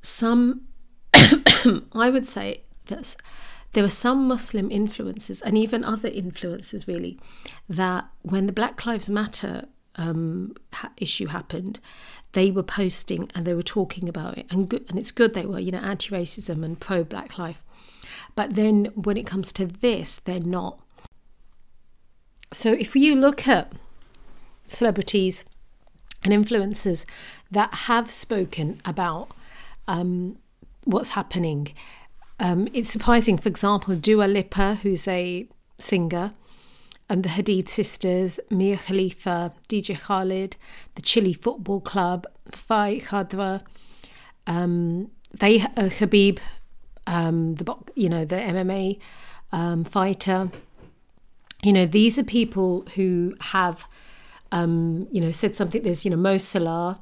some, 0.01 0.67
I 1.13 2.09
would 2.09 2.27
say 2.27 2.61
that 2.85 3.15
there 3.75 3.83
were 3.83 3.89
some 3.89 4.25
Muslim 4.25 4.71
influences 4.71 5.41
and 5.41 5.57
even 5.57 5.83
other 5.83 6.07
influences 6.07 6.87
really 6.87 7.19
that 7.67 8.05
when 8.21 8.47
the 8.47 8.53
Black 8.53 8.85
Lives 8.85 9.09
Matter 9.09 9.65
um, 9.97 10.55
ha- 10.71 10.93
issue 10.95 11.27
happened, 11.27 11.81
they 12.31 12.51
were 12.51 12.63
posting 12.63 13.29
and 13.35 13.45
they 13.45 13.53
were 13.53 13.61
talking 13.61 14.07
about 14.07 14.37
it, 14.37 14.45
and 14.49 14.71
and 14.73 14.97
it's 14.97 15.11
good 15.11 15.33
they 15.33 15.45
were, 15.45 15.59
you 15.59 15.73
know, 15.73 15.79
anti-racism 15.79 16.63
and 16.63 16.79
pro-black 16.79 17.37
life. 17.37 17.63
But 18.33 18.53
then 18.53 18.85
when 18.95 19.17
it 19.17 19.27
comes 19.27 19.51
to 19.53 19.65
this, 19.65 20.21
they're 20.23 20.39
not. 20.39 20.79
So 22.53 22.71
if 22.71 22.95
you 22.95 23.13
look 23.13 23.45
at 23.45 23.73
celebrities 24.69 25.43
and 26.23 26.33
influencers 26.33 27.05
that 27.51 27.73
have 27.73 28.09
spoken 28.09 28.81
about 28.85 29.31
um, 29.85 30.37
what's 30.85 31.09
happening, 31.09 31.73
um, 32.39 32.67
it's 32.73 32.89
surprising. 32.89 33.37
For 33.37 33.49
example, 33.49 33.95
Dua 33.95 34.25
Lipa, 34.25 34.75
who's 34.75 35.07
a 35.07 35.47
singer, 35.77 36.33
and 37.09 37.23
the 37.23 37.29
Hadid 37.29 37.69
sisters, 37.69 38.39
Mia 38.49 38.77
Khalifa, 38.77 39.53
DJ 39.69 39.99
Khalid, 39.99 40.57
the 40.95 41.01
Chile 41.01 41.33
Football 41.33 41.81
Club, 41.81 42.25
Fai 42.51 42.99
Khadra, 42.99 43.61
um, 44.47 45.11
they 45.39 45.61
uh, 45.61 45.89
Khabib, 45.89 46.39
um, 47.07 47.55
the 47.55 47.75
you 47.95 48.09
know 48.09 48.25
the 48.25 48.35
MMA 48.35 48.99
um, 49.51 49.83
fighter. 49.83 50.49
You 51.63 51.73
know 51.73 51.85
these 51.85 52.17
are 52.19 52.23
people 52.23 52.85
who 52.95 53.35
have 53.41 53.87
um, 54.51 55.07
you 55.11 55.21
know 55.21 55.31
said 55.31 55.55
something. 55.55 55.81
There's 55.81 56.05
you 56.05 56.11
know 56.11 56.17
Mo 56.17 56.37
Salah, 56.37 57.01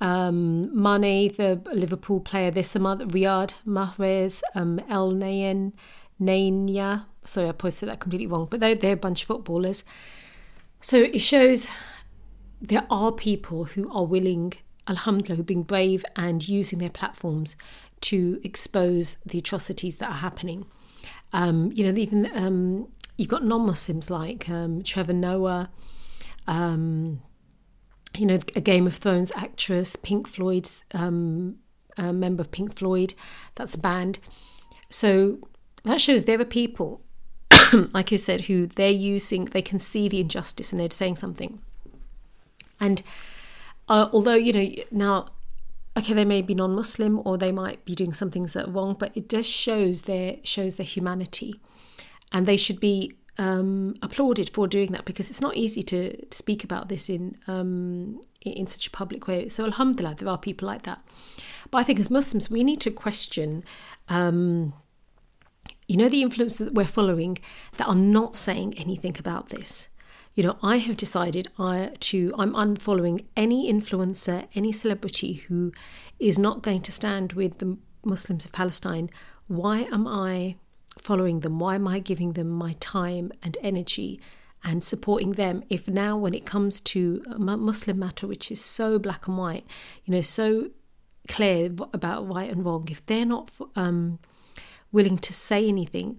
um, 0.00 0.70
Mane, 0.74 1.32
the 1.34 1.60
Liverpool 1.72 2.20
player. 2.20 2.62
Some 2.62 2.86
other 2.86 3.06
Riyad 3.06 3.54
Mahrez, 3.66 4.42
um, 4.54 4.80
El 4.88 5.12
Nayen, 5.12 5.72
Nania, 6.20 7.06
sorry, 7.24 7.48
I 7.48 7.52
posted 7.52 7.88
that 7.88 8.00
completely 8.00 8.26
wrong, 8.26 8.46
but 8.50 8.60
they're, 8.60 8.74
they're 8.74 8.94
a 8.94 8.96
bunch 8.96 9.22
of 9.22 9.28
footballers. 9.28 9.84
So 10.80 10.98
it 10.98 11.20
shows 11.20 11.70
there 12.60 12.86
are 12.90 13.12
people 13.12 13.64
who 13.64 13.90
are 13.92 14.04
willing, 14.04 14.54
alhamdulillah, 14.88 15.36
who've 15.36 15.46
been 15.46 15.62
brave 15.62 16.04
and 16.16 16.46
using 16.46 16.78
their 16.78 16.90
platforms 16.90 17.56
to 18.02 18.40
expose 18.42 19.16
the 19.26 19.38
atrocities 19.38 19.98
that 19.98 20.10
are 20.10 20.14
happening. 20.14 20.66
Um, 21.32 21.70
you 21.74 21.84
know, 21.84 21.98
even 21.98 22.30
um, 22.34 22.88
you've 23.16 23.28
got 23.28 23.44
non-Muslims 23.44 24.10
like 24.10 24.48
um, 24.48 24.82
Trevor 24.82 25.12
Noah, 25.12 25.70
um, 26.46 27.22
you 28.16 28.26
know, 28.26 28.38
a 28.56 28.60
Game 28.60 28.86
of 28.86 28.96
Thrones 28.96 29.32
actress, 29.34 29.96
Pink 29.96 30.26
Floyd's 30.26 30.84
um, 30.92 31.56
a 31.96 32.12
member 32.12 32.40
of 32.40 32.50
Pink 32.50 32.74
Floyd, 32.74 33.14
that's 33.54 33.74
a 33.74 33.78
band. 33.78 34.18
So 34.88 35.38
that 35.84 36.00
shows 36.00 36.24
there 36.24 36.40
are 36.40 36.44
people 36.44 37.02
like 37.92 38.10
you 38.10 38.18
said, 38.18 38.42
who 38.42 38.66
they're 38.66 38.90
using, 38.90 39.46
they 39.46 39.62
can 39.62 39.78
see 39.78 40.08
the 40.08 40.20
injustice 40.20 40.72
and 40.72 40.80
they're 40.80 40.90
saying 40.90 41.16
something. 41.16 41.60
And 42.78 43.02
uh, 43.88 44.08
although, 44.12 44.34
you 44.34 44.52
know, 44.52 44.82
now, 44.90 45.28
okay, 45.96 46.14
they 46.14 46.24
may 46.24 46.42
be 46.42 46.54
non-Muslim 46.54 47.20
or 47.24 47.36
they 47.36 47.52
might 47.52 47.84
be 47.84 47.94
doing 47.94 48.12
some 48.12 48.30
things 48.30 48.52
that 48.52 48.68
are 48.68 48.70
wrong, 48.70 48.96
but 48.98 49.16
it 49.16 49.28
just 49.28 49.50
shows 49.50 50.02
their 50.02 50.36
shows 50.42 50.76
their 50.76 50.86
humanity, 50.86 51.60
and 52.32 52.46
they 52.46 52.56
should 52.56 52.80
be 52.80 53.12
um, 53.40 53.94
applauded 54.02 54.50
for 54.50 54.68
doing 54.68 54.92
that 54.92 55.06
because 55.06 55.30
it's 55.30 55.40
not 55.40 55.56
easy 55.56 55.82
to, 55.84 56.26
to 56.26 56.36
speak 56.36 56.62
about 56.62 56.90
this 56.90 57.08
in 57.08 57.38
um, 57.46 58.20
in 58.42 58.66
such 58.66 58.86
a 58.86 58.90
public 58.90 59.26
way. 59.26 59.48
So 59.48 59.64
alhamdulillah, 59.64 60.16
there 60.16 60.28
are 60.28 60.38
people 60.38 60.68
like 60.68 60.82
that. 60.82 61.00
But 61.70 61.78
I 61.78 61.84
think 61.84 61.98
as 61.98 62.10
Muslims, 62.10 62.50
we 62.50 62.62
need 62.62 62.80
to 62.82 62.90
question. 62.90 63.64
Um, 64.08 64.74
you 65.88 65.96
know 65.96 66.08
the 66.08 66.22
influences 66.22 66.66
that 66.66 66.74
we're 66.74 66.84
following 66.84 67.38
that 67.78 67.88
are 67.88 67.96
not 67.96 68.36
saying 68.36 68.74
anything 68.78 69.16
about 69.18 69.48
this 69.48 69.88
you 70.34 70.42
know 70.44 70.56
i 70.62 70.76
have 70.76 70.96
decided 70.96 71.48
I, 71.58 71.92
to 71.98 72.32
i'm 72.38 72.52
unfollowing 72.54 73.24
any 73.36 73.72
influencer 73.72 74.46
any 74.54 74.70
celebrity 74.70 75.32
who 75.48 75.72
is 76.20 76.38
not 76.38 76.62
going 76.62 76.82
to 76.82 76.92
stand 76.92 77.32
with 77.32 77.58
the 77.58 77.76
muslims 78.04 78.44
of 78.44 78.52
palestine 78.52 79.10
why 79.48 79.80
am 79.90 80.06
i 80.06 80.54
following 80.98 81.40
them? 81.40 81.58
Why 81.58 81.74
am 81.76 81.86
i 81.88 81.98
giving 81.98 82.32
them 82.32 82.48
my 82.48 82.74
time 82.80 83.32
and 83.42 83.56
energy 83.62 84.20
and 84.62 84.84
supporting 84.84 85.32
them 85.32 85.62
if 85.70 85.88
now 85.88 86.16
when 86.16 86.34
it 86.34 86.44
comes 86.44 86.80
to 86.80 87.22
muslim 87.38 87.98
matter 87.98 88.26
which 88.26 88.50
is 88.50 88.62
so 88.62 88.98
black 88.98 89.26
and 89.26 89.38
white 89.38 89.66
you 90.04 90.12
know 90.12 90.20
so 90.20 90.70
clear 91.28 91.70
about 91.92 92.28
right 92.28 92.50
and 92.50 92.64
wrong 92.64 92.86
if 92.90 93.04
they're 93.06 93.24
not 93.24 93.50
um, 93.76 94.18
willing 94.92 95.18
to 95.18 95.32
say 95.32 95.66
anything 95.66 96.18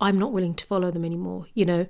I'm 0.00 0.18
not 0.18 0.32
willing 0.32 0.54
to 0.54 0.64
follow 0.64 0.90
them 0.90 1.04
anymore. 1.04 1.46
You 1.54 1.64
know, 1.64 1.86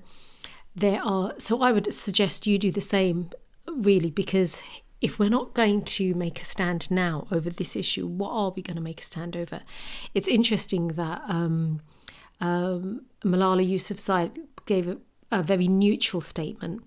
there 0.75 1.03
are, 1.03 1.35
so 1.38 1.61
I 1.61 1.73
would 1.73 1.93
suggest 1.93 2.47
you 2.47 2.59
do 2.59 2.71
the 2.71 2.81
same, 2.81 3.31
really, 3.67 4.11
because 4.11 4.62
if 5.00 5.19
we're 5.19 5.31
not 5.31 5.55
going 5.55 5.83
to 5.83 6.15
make 6.15 6.43
a 6.43 6.45
stand 6.45 6.91
now 6.91 7.27
over 7.31 7.50
this 7.50 7.77
issue, 7.77 8.07
what 8.07 8.31
are 8.33 8.50
we 8.50 8.62
going 8.62 8.77
to 8.77 8.83
make 8.83 9.00
a 9.00 9.05
stand 9.05 9.37
over? 9.37 9.62
It's 10.15 10.29
interesting 10.29 10.88
that 10.88 11.23
um, 11.29 11.81
um, 12.41 13.03
Malala 13.25 13.69
Yousafzai 13.69 14.37
gave 14.67 14.88
a, 14.88 14.99
a 15.31 15.43
very 15.43 15.69
neutral 15.69 16.21
statement 16.21 16.83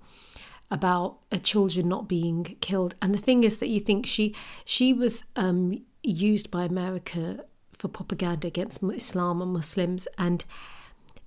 about 0.69 1.17
uh, 1.31 1.37
children 1.37 1.89
not 1.89 2.07
being 2.07 2.43
killed. 2.61 2.95
And 3.01 3.13
the 3.13 3.19
thing 3.19 3.43
is 3.43 3.57
that 3.57 3.67
you 3.67 3.79
think 3.79 4.05
she 4.05 4.33
she 4.63 4.93
was 4.93 5.23
um, 5.35 5.83
used 6.01 6.49
by 6.49 6.63
America 6.63 7.43
for 7.73 7.87
propaganda 7.89 8.47
against 8.47 8.81
Islam 8.83 9.41
and 9.41 9.51
Muslims, 9.51 10.07
and 10.17 10.45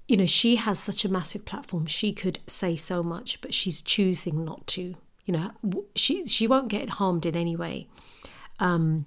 you 0.07 0.17
know, 0.17 0.27
she 0.27 0.57
has 0.57 0.79
such 0.79 1.05
a 1.05 1.09
massive 1.09 1.45
platform. 1.45 1.87
She 1.87 2.13
could 2.13 2.39
say 2.47 2.77
so 2.77 3.03
much, 3.03 3.41
but 3.41 3.55
she's 3.55 3.81
choosing 3.81 4.45
not 4.45 4.67
to. 4.69 4.95
You 5.25 5.33
know, 5.33 5.51
she 5.95 6.27
she 6.27 6.47
won't 6.47 6.69
get 6.69 6.91
harmed 6.91 7.25
in 7.25 7.35
any 7.35 7.57
way. 7.57 7.89
Um, 8.59 9.07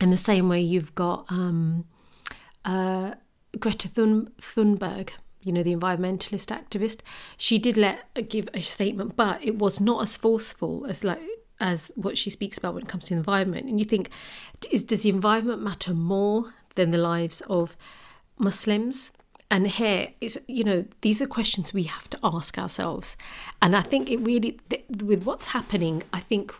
in 0.00 0.10
the 0.10 0.16
same 0.16 0.48
way, 0.48 0.60
you've 0.60 0.94
got 0.94 1.26
um, 1.28 1.84
uh, 2.64 3.14
Greta 3.58 3.88
Thun- 3.88 4.30
Thunberg. 4.40 5.10
You 5.40 5.52
know, 5.52 5.64
the 5.64 5.74
environmentalist 5.74 6.56
activist. 6.56 7.00
She 7.36 7.58
did 7.58 7.76
let 7.76 8.28
give 8.28 8.48
a 8.54 8.60
statement, 8.60 9.16
but 9.16 9.42
it 9.42 9.58
was 9.58 9.80
not 9.80 10.02
as 10.02 10.16
forceful 10.16 10.86
as 10.86 11.02
like 11.02 11.20
as 11.58 11.90
what 11.96 12.16
she 12.16 12.30
speaks 12.30 12.58
about 12.58 12.74
when 12.74 12.84
it 12.84 12.88
comes 12.88 13.06
to 13.06 13.14
the 13.14 13.18
environment. 13.18 13.68
And 13.68 13.80
you 13.80 13.84
think, 13.84 14.10
is 14.70 14.84
does 14.84 15.02
the 15.02 15.08
environment 15.08 15.62
matter 15.62 15.94
more 15.94 16.54
than 16.76 16.92
the 16.92 16.98
lives 16.98 17.40
of 17.48 17.76
Muslims? 18.38 19.10
And 19.52 19.68
here 19.68 20.08
is 20.20 20.40
you 20.48 20.64
know 20.64 20.84
these 21.02 21.20
are 21.22 21.26
questions 21.26 21.72
we 21.72 21.84
have 21.84 22.08
to 22.10 22.18
ask 22.24 22.58
ourselves. 22.58 23.16
And 23.60 23.76
i 23.76 23.82
think 23.82 24.10
it 24.10 24.16
really 24.18 24.58
with 25.02 25.24
what's 25.24 25.46
happening 25.48 26.02
i 26.12 26.20
think 26.20 26.54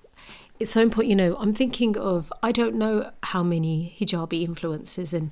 it's 0.61 0.71
so 0.71 0.83
important 0.83 1.09
you 1.11 1.17
know 1.17 1.35
i'm 1.41 1.55
thinking 1.55 1.97
of 1.97 2.33
i 2.43 2.53
don't 2.53 2.77
know 2.77 3.11
how 3.25 3.43
many 3.43 3.97
hijabi 3.99 4.47
influencers 4.47 5.13
and 5.15 5.31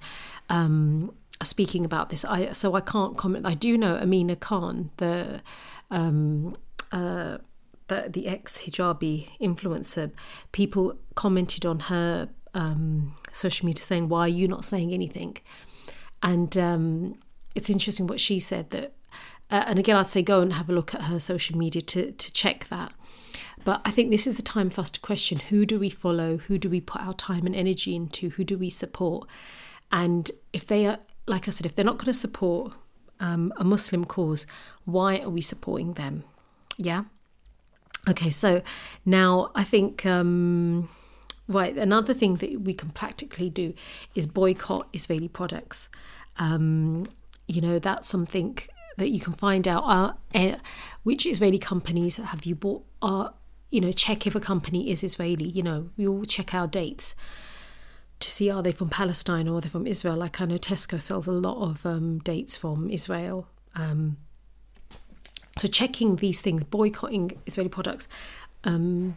um, 0.49 1.13
are 1.41 1.47
speaking 1.47 1.85
about 1.85 2.11
this. 2.11 2.25
I 2.25 2.53
so 2.53 2.75
i 2.75 2.81
can't 2.81 3.17
comment. 3.17 3.47
I 3.47 3.55
do 3.55 3.77
know 3.79 3.95
amina 3.97 4.37
khan 4.37 4.91
the 4.99 5.43
um, 5.91 6.57
uh, 6.93 7.39
the, 7.89 8.09
the 8.11 8.27
ex 8.27 8.63
hijabi 8.63 9.29
influencer. 9.41 10.11
People 10.53 10.99
commented 11.15 11.65
on 11.67 11.81
her 11.81 12.29
um, 12.55 13.15
social 13.33 13.67
media 13.67 13.83
saying 13.83 14.09
why 14.09 14.23
are 14.23 14.37
you 14.41 14.49
not 14.49 14.65
saying 14.65 14.93
anything? 14.93 15.37
And 16.23 16.57
um, 16.59 17.19
it's 17.55 17.71
interesting 17.71 18.07
what 18.07 18.21
she 18.21 18.39
said 18.39 18.71
that, 18.71 18.93
uh, 19.51 19.65
and 19.67 19.79
again, 19.79 19.97
I'd 19.97 20.07
say 20.07 20.23
go 20.23 20.41
and 20.41 20.53
have 20.53 20.69
a 20.69 20.73
look 20.73 20.95
at 20.95 21.03
her 21.03 21.19
social 21.21 21.57
media 21.59 21.83
to, 21.83 22.13
to 22.13 22.33
check 22.33 22.69
that. 22.69 22.93
But 23.65 23.83
I 23.85 23.91
think 23.91 24.11
this 24.11 24.27
is 24.27 24.37
the 24.37 24.43
time 24.43 24.71
for 24.71 24.81
us 24.81 24.91
to 24.93 25.01
question 25.01 25.39
who 25.39 25.67
do 25.67 25.79
we 25.79 25.91
follow? 25.91 26.39
Who 26.39 26.59
do 26.59 26.71
we 26.71 26.81
put 26.81 27.03
our 27.03 27.13
time 27.13 27.47
and 27.47 27.55
energy 27.55 27.95
into? 27.95 28.31
Who 28.31 28.45
do 28.45 28.57
we 28.57 28.71
support? 28.71 29.29
And 29.93 30.31
if 30.53 30.67
they 30.67 30.87
are, 30.87 30.99
like 31.27 31.47
I 31.49 31.51
said, 31.51 31.67
if 31.67 31.75
they're 31.75 31.85
not 31.85 31.99
going 31.99 32.07
to 32.07 32.15
support 32.15 32.73
um, 33.19 33.53
a 33.57 33.65
Muslim 33.65 34.05
cause, 34.05 34.47
why 34.85 35.19
are 35.19 35.31
we 35.31 35.41
supporting 35.41 35.95
them? 35.95 36.25
Yeah. 36.79 37.05
Okay, 38.09 38.31
so 38.31 38.63
now 39.05 39.51
I 39.55 39.65
think, 39.65 40.07
um, 40.07 40.89
right, 41.49 41.77
another 41.77 42.15
thing 42.15 42.37
that 42.37 42.63
we 42.63 42.73
can 42.73 42.91
practically 42.91 43.51
do 43.51 43.75
is 44.15 44.27
boycott 44.27 44.89
Israeli 44.95 45.29
products. 45.29 45.91
Um, 46.39 47.09
you 47.51 47.61
know 47.61 47.79
that's 47.79 48.09
something 48.09 48.59
that 48.97 49.11
you 49.11 49.21
can 49.21 49.33
find 49.33 49.67
out. 49.67 49.85
Uh, 49.85 50.13
uh, 50.35 50.57
which 51.03 51.27
Israeli 51.27 51.59
companies 51.59 52.17
have 52.17 52.45
you 52.45 52.55
bought? 52.55 52.85
Uh, 53.03 53.31
you 53.71 53.81
know 53.81 53.93
check 53.93 54.27
if 54.27 54.35
a 54.35 54.41
company 54.41 54.91
is 54.91 55.03
Israeli. 55.03 55.47
You 55.47 55.63
know 55.63 55.91
we 55.97 56.07
all 56.07 56.25
check 56.25 56.55
our 56.55 56.67
dates 56.67 57.15
to 58.21 58.31
see 58.31 58.51
are 58.51 58.63
they 58.63 58.73
from 58.73 58.91
Palestine 58.91 59.49
or 59.49 59.59
are 59.59 59.61
they 59.61 59.69
from 59.69 59.87
Israel? 59.87 60.17
Like 60.17 60.41
I 60.41 60.45
know 60.45 60.59
Tesco 60.59 61.01
sells 61.01 61.27
a 61.27 61.33
lot 61.33 61.63
of 61.63 61.87
um, 61.87 62.19
dates 62.19 62.57
from 62.57 62.91
Israel. 62.91 63.49
Um, 63.75 64.19
so 65.59 65.69
checking 65.69 66.17
these 66.17 66.41
things 66.41 66.65
boycotting 66.65 67.33
Israeli 67.47 67.69
products 67.69 68.09
um, 68.65 69.17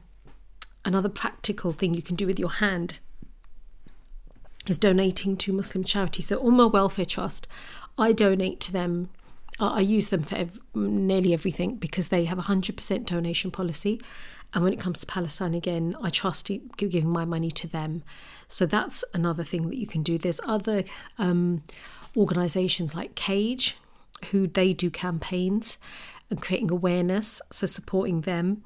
another 0.85 1.09
practical 1.09 1.71
thing 1.73 1.93
you 1.93 2.01
can 2.01 2.15
do 2.15 2.27
with 2.27 2.39
your 2.39 2.49
hand 2.49 2.99
is 4.67 4.77
donating 4.77 5.35
to 5.37 5.51
Muslim 5.51 5.83
charities. 5.83 6.27
So 6.27 6.41
Ummah 6.43 6.71
Welfare 6.71 7.05
Trust 7.05 7.47
I 7.97 8.11
donate 8.11 8.59
to 8.61 8.71
them. 8.71 9.09
I 9.59 9.81
use 9.81 10.09
them 10.09 10.23
for 10.23 10.35
ev- 10.35 10.59
nearly 10.73 11.33
everything 11.33 11.75
because 11.75 12.07
they 12.07 12.25
have 12.25 12.39
a 12.39 12.43
100% 12.43 13.05
donation 13.05 13.51
policy. 13.51 14.01
And 14.53 14.63
when 14.63 14.73
it 14.73 14.79
comes 14.79 14.99
to 14.99 15.05
Palestine, 15.05 15.53
again, 15.53 15.95
I 16.01 16.09
trust 16.09 16.49
giving 16.77 17.09
my 17.09 17.25
money 17.25 17.51
to 17.51 17.67
them. 17.67 18.03
So 18.47 18.65
that's 18.65 19.03
another 19.13 19.43
thing 19.43 19.67
that 19.69 19.77
you 19.77 19.87
can 19.87 20.03
do. 20.03 20.17
There's 20.17 20.39
other 20.43 20.83
um, 21.17 21.63
organisations 22.15 22.93
like 22.95 23.15
Cage, 23.15 23.77
who 24.31 24.47
they 24.47 24.73
do 24.73 24.89
campaigns 24.89 25.77
and 26.29 26.41
creating 26.41 26.71
awareness, 26.71 27.41
so 27.51 27.65
supporting 27.65 28.21
them. 28.21 28.63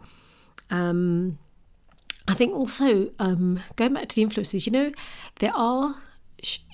Um, 0.70 1.40
I 2.28 2.34
think 2.34 2.54
also 2.54 3.12
um, 3.20 3.60
going 3.78 3.94
back 3.94 4.10
to 4.10 4.16
the 4.16 4.22
influences, 4.22 4.66
you 4.66 4.74
know, 4.74 4.92
there 5.40 5.56
are 5.56 5.96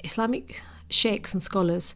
Islamic 0.04 0.62
sheikhs 0.90 1.34
and 1.34 1.42
scholars 1.42 1.96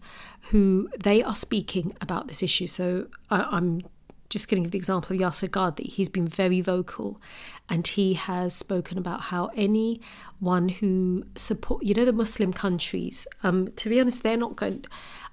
who 0.49 0.89
they 0.97 1.21
are 1.23 1.35
speaking 1.35 1.95
about 2.01 2.27
this 2.27 2.41
issue. 2.41 2.67
So 2.67 3.07
I, 3.29 3.57
am 3.57 3.81
just 4.29 4.49
going 4.49 4.61
to 4.61 4.65
give 4.65 4.71
the 4.71 4.77
example 4.77 5.15
of 5.15 5.21
Yasser 5.21 5.49
Qadhi, 5.49 5.87
he's 5.87 6.09
been 6.09 6.27
very 6.27 6.61
vocal 6.61 7.21
and 7.69 7.87
he 7.87 8.13
has 8.13 8.53
spoken 8.53 8.97
about 8.97 9.21
how 9.21 9.49
anyone 9.55 10.69
who 10.79 11.25
support, 11.35 11.83
you 11.83 11.93
know, 11.93 12.05
the 12.05 12.13
Muslim 12.13 12.53
countries, 12.53 13.27
um, 13.43 13.69
to 13.75 13.89
be 13.89 13.99
honest, 13.99 14.23
they're 14.23 14.37
not 14.37 14.55
going, 14.55 14.85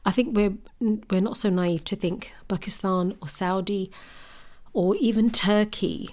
I 0.05 0.11
think 0.11 0.37
we're, 0.37 0.55
we're 0.81 1.21
not 1.21 1.37
so 1.37 1.51
naive 1.51 1.85
to 1.85 1.97
think 1.97 2.33
Pakistan 2.49 3.17
or 3.21 3.29
Saudi 3.29 3.91
or 4.73 4.97
even 4.97 5.31
Turkey 5.31 6.11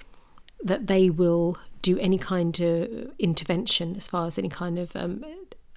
that 0.64 0.88
they 0.88 1.10
will 1.10 1.58
do 1.82 1.98
any 2.00 2.18
kind 2.18 2.60
of 2.60 3.12
intervention 3.18 3.96
as 3.96 4.08
far 4.08 4.28
as 4.28 4.38
any 4.38 4.50
kind 4.50 4.78
of 4.78 4.96
um, 4.96 5.24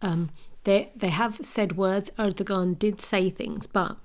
um, 0.03 0.31
they 0.65 0.91
they 0.97 1.11
have 1.11 1.37
said 1.37 1.77
words. 1.77 2.11
Erdogan 2.19 2.79
did 2.79 3.01
say 3.01 3.31
things, 3.31 3.67
but 3.67 3.97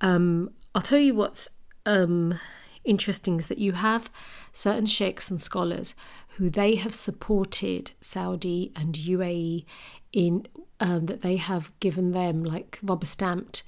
um, 0.00 0.50
I'll 0.74 0.82
tell 0.82 0.98
you 0.98 1.14
what's 1.14 1.50
um, 1.86 2.38
interesting 2.84 3.38
is 3.38 3.48
that 3.48 3.58
you 3.58 3.72
have 3.72 4.10
certain 4.52 4.86
sheikhs 4.86 5.30
and 5.30 5.40
scholars 5.40 5.94
who 6.36 6.50
they 6.50 6.76
have 6.76 6.94
supported 6.94 7.92
Saudi 8.00 8.72
and 8.74 8.94
UAE 8.94 9.64
in 10.12 10.46
um, 10.80 11.06
that 11.06 11.22
they 11.22 11.36
have 11.36 11.72
given 11.80 12.12
them 12.12 12.42
like 12.42 12.78
rubber 12.82 13.06
stamped 13.06 13.62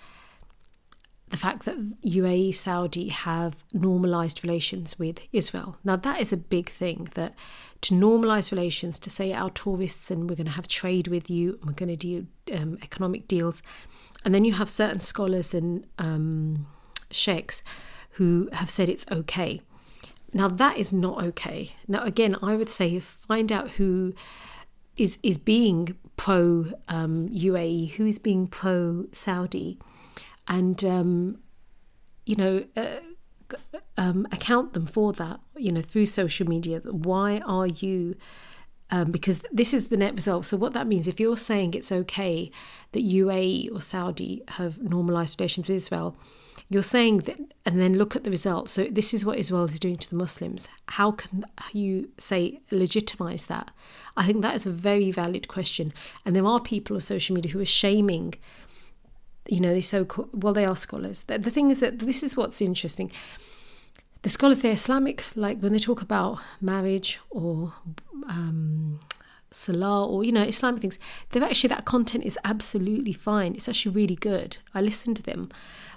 the 1.29 1.37
fact 1.37 1.65
that 1.65 2.01
UAE 2.03 2.55
Saudi 2.55 3.09
have 3.09 3.65
normalized 3.73 4.45
relations 4.45 4.99
with 4.99 5.19
Israel. 5.33 5.77
Now 5.83 5.97
that 5.97 6.21
is 6.21 6.33
a 6.33 6.37
big 6.37 6.71
thing 6.71 7.09
that 7.15 7.35
to 7.83 7.95
normalize 7.95 8.53
relations 8.53 8.99
to 9.01 9.11
say 9.11 9.33
our 9.33 9.51
tourists 9.51 10.11
and 10.11 10.31
we're 10.31 10.37
going 10.37 10.47
to 10.47 10.53
have 10.53 10.69
trade 10.69 11.09
with 11.09 11.29
you 11.29 11.59
and 11.61 11.65
we're 11.65 11.73
going 11.73 11.97
to 11.97 11.97
do 11.97 12.27
um, 12.55 12.79
economic 12.83 13.27
deals 13.27 13.62
and 14.25 14.35
then 14.35 14.45
you 14.45 14.53
have 14.55 14.71
certain 14.71 15.01
scholars 15.01 15.53
and 15.53 15.87
um, 15.99 16.67
sheikhs 17.11 17.62
who 18.12 18.49
have 18.53 18.71
said 18.71 18.89
it's 18.89 19.07
okay. 19.11 19.61
Now 20.33 20.49
that 20.49 20.79
is 20.79 20.93
not 20.93 21.23
okay. 21.23 21.73
Now 21.87 22.03
again, 22.03 22.37
I 22.43 22.57
would 22.57 22.71
say 22.71 22.99
find 22.99 23.51
out 23.53 23.71
who 23.73 24.15
is 24.97 25.19
is 25.23 25.39
being 25.39 25.97
pro 26.17 26.67
um, 26.89 27.29
UAE, 27.29 27.93
who 27.93 28.07
is 28.07 28.19
being 28.19 28.47
pro 28.47 29.07
Saudi, 29.12 29.79
and 30.48 30.85
um, 30.85 31.38
you 32.24 32.37
know 32.37 32.64
uh, 32.76 33.00
um, 33.96 34.26
account 34.32 34.72
them 34.72 34.87
for 34.87 35.12
that. 35.14 35.40
You 35.56 35.72
know 35.72 35.82
through 35.82 36.06
social 36.06 36.46
media. 36.48 36.80
Why 36.85 37.38
are 37.44 37.66
you? 37.66 38.16
Um, 38.88 39.11
because 39.11 39.42
this 39.50 39.74
is 39.74 39.88
the 39.88 39.96
net 39.96 40.14
result. 40.14 40.46
So 40.46 40.56
what 40.56 40.72
that 40.74 40.87
means, 40.87 41.09
if 41.09 41.18
you're 41.18 41.37
saying 41.37 41.74
it's 41.74 41.90
okay 41.90 42.52
that 42.92 43.04
UAE 43.04 43.74
or 43.74 43.80
Saudi 43.80 44.44
have 44.46 44.80
normalised 44.80 45.40
relations 45.40 45.66
with 45.66 45.74
Israel, 45.74 46.16
you're 46.68 46.82
saying 46.82 47.18
that, 47.18 47.38
and 47.64 47.80
then 47.80 47.94
look 47.94 48.16
at 48.16 48.24
the 48.24 48.30
results. 48.30 48.72
So 48.72 48.85
this 48.85 49.14
is 49.14 49.24
what 49.24 49.38
Israel 49.38 49.64
is 49.64 49.78
doing 49.78 49.96
to 49.98 50.11
the 50.11 50.16
Muslims. 50.16 50.68
How 50.88 51.12
can 51.12 51.44
you 51.72 52.11
say 52.18 52.61
legitimize 52.70 53.46
that? 53.46 53.70
I 54.16 54.26
think 54.26 54.42
that 54.42 54.54
is 54.54 54.66
a 54.66 54.70
very 54.70 55.12
valid 55.12 55.46
question. 55.46 55.92
And 56.24 56.35
there 56.35 56.46
are 56.46 56.61
people 56.61 56.96
on 56.96 57.00
social 57.00 57.35
media 57.35 57.52
who 57.52 57.61
are 57.61 57.64
shaming, 57.64 58.35
you 59.48 59.61
know, 59.61 59.74
these 59.74 59.88
so 59.88 60.06
well, 60.32 60.52
they 60.52 60.64
are 60.64 60.76
scholars. 60.76 61.24
The, 61.24 61.38
the 61.38 61.50
thing 61.50 61.70
is 61.70 61.80
that 61.80 61.98
this 61.98 62.22
is 62.22 62.37
what's 62.37 62.61
interesting. 62.61 63.11
The 64.22 64.28
scholars, 64.28 64.61
they're 64.61 64.72
Islamic, 64.72 65.24
like 65.37 65.61
when 65.61 65.72
they 65.72 65.78
talk 65.78 66.02
about 66.02 66.38
marriage 66.61 67.20
or 67.30 67.72
um, 68.28 69.00
salah 69.50 70.06
or 70.06 70.24
you 70.24 70.32
know 70.32 70.42
Islamic 70.42 70.80
things, 70.80 70.98
they're 71.30 71.44
actually 71.44 71.68
that 71.68 71.85
content 71.85 72.24
is 72.24 72.38
absolutely 72.44 73.12
fine. 73.12 73.54
It's 73.54 73.68
actually 73.68 73.92
really 73.94 74.16
good. 74.16 74.59
I 74.74 74.80
listen 74.80 75.14
to 75.14 75.22
them. 75.22 75.50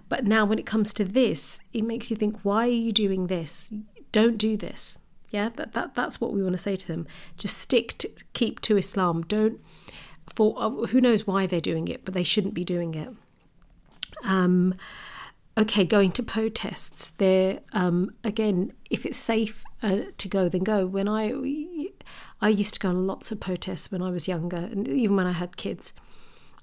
But 0.09 0.25
now, 0.25 0.43
when 0.43 0.57
it 0.57 0.65
comes 0.65 0.91
to 0.93 1.05
this, 1.05 1.59
it 1.71 1.83
makes 1.83 2.09
you 2.09 2.17
think, 2.17 2.39
why 2.41 2.65
are 2.65 2.71
you 2.71 2.91
doing 2.91 3.27
this? 3.27 3.71
Don't 4.11 4.37
do 4.37 4.57
this. 4.57 4.97
Yeah, 5.29 5.49
that, 5.49 5.73
that 5.73 5.93
that's 5.93 6.19
what 6.19 6.33
we 6.33 6.41
want 6.41 6.53
to 6.53 6.57
say 6.57 6.75
to 6.75 6.87
them. 6.87 7.07
Just 7.37 7.57
stick 7.59 7.97
to 7.99 8.09
keep 8.33 8.59
to 8.61 8.77
Islam. 8.77 9.21
Don't 9.21 9.59
for 10.33 10.55
uh, 10.57 10.69
who 10.87 10.99
knows 10.99 11.27
why 11.27 11.45
they're 11.45 11.61
doing 11.61 11.87
it, 11.87 12.05
but 12.05 12.13
they 12.13 12.23
shouldn't 12.23 12.53
be 12.53 12.63
doing 12.63 12.95
it. 12.95 13.09
Um, 14.23 14.75
okay, 15.57 15.83
going 15.83 16.11
to 16.13 16.23
protests. 16.23 17.11
There 17.11 17.59
um, 17.73 18.13
again, 18.23 18.73
if 18.89 19.05
it's 19.05 19.17
safe 19.17 19.63
uh, 19.81 20.01
to 20.17 20.27
go, 20.27 20.49
then 20.49 20.63
go. 20.63 20.85
When 20.85 21.07
I 21.07 21.33
I 22.41 22.49
used 22.49 22.73
to 22.75 22.79
go 22.79 22.89
on 22.89 23.07
lots 23.07 23.31
of 23.31 23.39
protests 23.39 23.91
when 23.91 24.01
I 24.01 24.09
was 24.09 24.27
younger, 24.27 24.57
and 24.57 24.87
even 24.87 25.15
when 25.15 25.27
I 25.27 25.33
had 25.33 25.57
kids, 25.57 25.93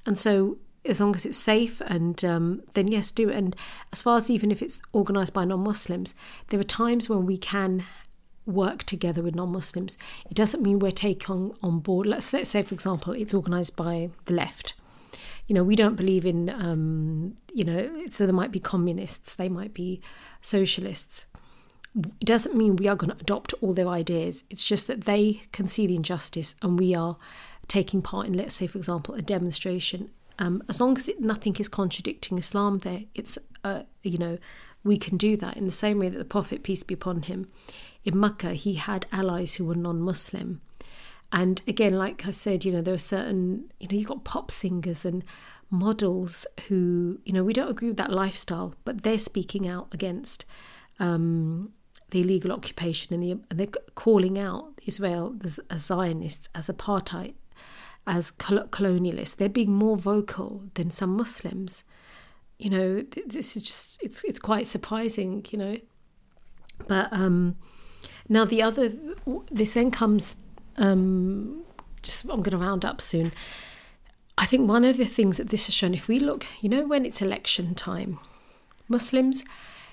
and 0.04 0.16
so 0.16 0.58
as 0.88 1.00
long 1.00 1.14
as 1.14 1.26
it's 1.26 1.38
safe 1.38 1.80
and 1.82 2.24
um, 2.24 2.62
then 2.74 2.88
yes 2.88 3.10
do 3.10 3.28
it 3.28 3.36
and 3.36 3.56
as 3.92 4.02
far 4.02 4.16
as 4.16 4.30
even 4.30 4.50
if 4.50 4.62
it's 4.62 4.80
organized 4.92 5.34
by 5.34 5.44
non-muslims 5.44 6.14
there 6.48 6.60
are 6.60 6.64
times 6.64 7.08
when 7.08 7.26
we 7.26 7.36
can 7.36 7.84
work 8.46 8.84
together 8.84 9.22
with 9.22 9.34
non-muslims 9.34 9.98
it 10.30 10.34
doesn't 10.34 10.62
mean 10.62 10.78
we're 10.78 10.90
taking 10.90 11.52
on 11.62 11.80
board 11.80 12.06
let's, 12.06 12.32
let's 12.32 12.50
say 12.50 12.62
for 12.62 12.74
example 12.74 13.12
it's 13.12 13.34
organized 13.34 13.74
by 13.76 14.08
the 14.26 14.34
left 14.34 14.74
you 15.46 15.54
know 15.54 15.62
we 15.62 15.76
don't 15.76 15.96
believe 15.96 16.26
in 16.26 16.50
um, 16.50 17.36
you 17.54 17.64
know 17.64 18.04
so 18.10 18.26
there 18.26 18.34
might 18.34 18.52
be 18.52 18.60
communists 18.60 19.34
they 19.34 19.48
might 19.48 19.74
be 19.74 20.00
socialists. 20.40 21.26
It 21.96 22.26
doesn't 22.26 22.54
mean 22.54 22.76
we 22.76 22.88
are 22.88 22.96
going 22.96 23.10
to 23.10 23.20
adopt 23.20 23.54
all 23.62 23.72
their 23.72 23.88
ideas. 23.88 24.44
It's 24.50 24.64
just 24.64 24.86
that 24.86 25.04
they 25.04 25.42
can 25.52 25.66
see 25.66 25.86
the 25.86 25.96
injustice 25.96 26.54
and 26.60 26.78
we 26.78 26.94
are 26.94 27.16
taking 27.68 28.02
part 28.02 28.26
in 28.26 28.34
let's 28.34 28.54
say 28.54 28.66
for 28.66 28.78
example 28.78 29.14
a 29.14 29.22
demonstration. 29.22 30.10
Um, 30.38 30.62
as 30.68 30.80
long 30.80 30.98
as 30.98 31.08
it, 31.08 31.20
nothing 31.20 31.56
is 31.56 31.68
contradicting 31.68 32.36
Islam, 32.36 32.80
there, 32.80 33.04
it's 33.14 33.38
uh, 33.64 33.82
you 34.02 34.18
know 34.18 34.38
we 34.84 34.98
can 34.98 35.16
do 35.16 35.36
that. 35.38 35.56
In 35.56 35.64
the 35.64 35.70
same 35.70 35.98
way 35.98 36.08
that 36.08 36.18
the 36.18 36.24
Prophet 36.24 36.62
peace 36.62 36.82
be 36.82 36.94
upon 36.94 37.22
him, 37.22 37.48
in 38.04 38.18
Mecca 38.18 38.52
he 38.52 38.74
had 38.74 39.06
allies 39.10 39.54
who 39.54 39.64
were 39.64 39.74
non-Muslim, 39.74 40.60
and 41.32 41.62
again, 41.66 41.94
like 41.94 42.26
I 42.26 42.30
said, 42.30 42.64
you 42.64 42.72
know 42.72 42.80
there 42.80 42.94
are 42.94 42.98
certain 42.98 43.70
you 43.80 43.88
know 43.88 43.96
you've 43.96 44.08
got 44.08 44.24
pop 44.24 44.50
singers 44.50 45.04
and 45.04 45.24
models 45.70 46.46
who 46.68 47.20
you 47.24 47.32
know 47.32 47.42
we 47.44 47.52
don't 47.52 47.70
agree 47.70 47.88
with 47.88 47.96
that 47.98 48.12
lifestyle, 48.12 48.74
but 48.84 49.02
they're 49.02 49.18
speaking 49.18 49.68
out 49.68 49.88
against. 49.92 50.44
Um, 50.98 51.72
the 52.10 52.20
illegal 52.20 52.52
occupation 52.52 53.12
and, 53.12 53.20
the, 53.20 53.32
and 53.32 53.58
they're 53.58 53.66
calling 53.96 54.38
out 54.38 54.80
Israel 54.86 55.34
as, 55.42 55.58
as 55.68 55.84
Zionists, 55.84 56.48
as 56.54 56.68
apartheid 56.68 57.34
as 58.06 58.30
colonialists. 58.32 59.36
They're 59.36 59.48
being 59.48 59.72
more 59.72 59.96
vocal 59.96 60.64
than 60.74 60.90
some 60.90 61.16
Muslims. 61.16 61.84
You 62.58 62.70
know, 62.70 63.04
this 63.26 63.56
is 63.56 63.62
just 63.62 64.02
it's 64.02 64.24
it's 64.24 64.38
quite 64.38 64.66
surprising. 64.66 65.44
You 65.50 65.58
know, 65.58 65.76
but 66.86 67.12
um, 67.12 67.56
now 68.28 68.44
the 68.44 68.62
other 68.62 68.92
this 69.50 69.74
then 69.74 69.90
comes. 69.90 70.38
Um, 70.78 71.64
just 72.02 72.24
I'm 72.24 72.42
going 72.42 72.50
to 72.50 72.58
round 72.58 72.84
up 72.84 73.00
soon. 73.00 73.32
I 74.38 74.46
think 74.46 74.68
one 74.68 74.84
of 74.84 74.98
the 74.98 75.06
things 75.06 75.38
that 75.38 75.48
this 75.48 75.66
has 75.66 75.74
shown, 75.74 75.94
if 75.94 76.08
we 76.08 76.18
look, 76.18 76.46
you 76.60 76.68
know, 76.68 76.86
when 76.86 77.06
it's 77.06 77.22
election 77.22 77.74
time, 77.74 78.18
Muslims 78.88 79.44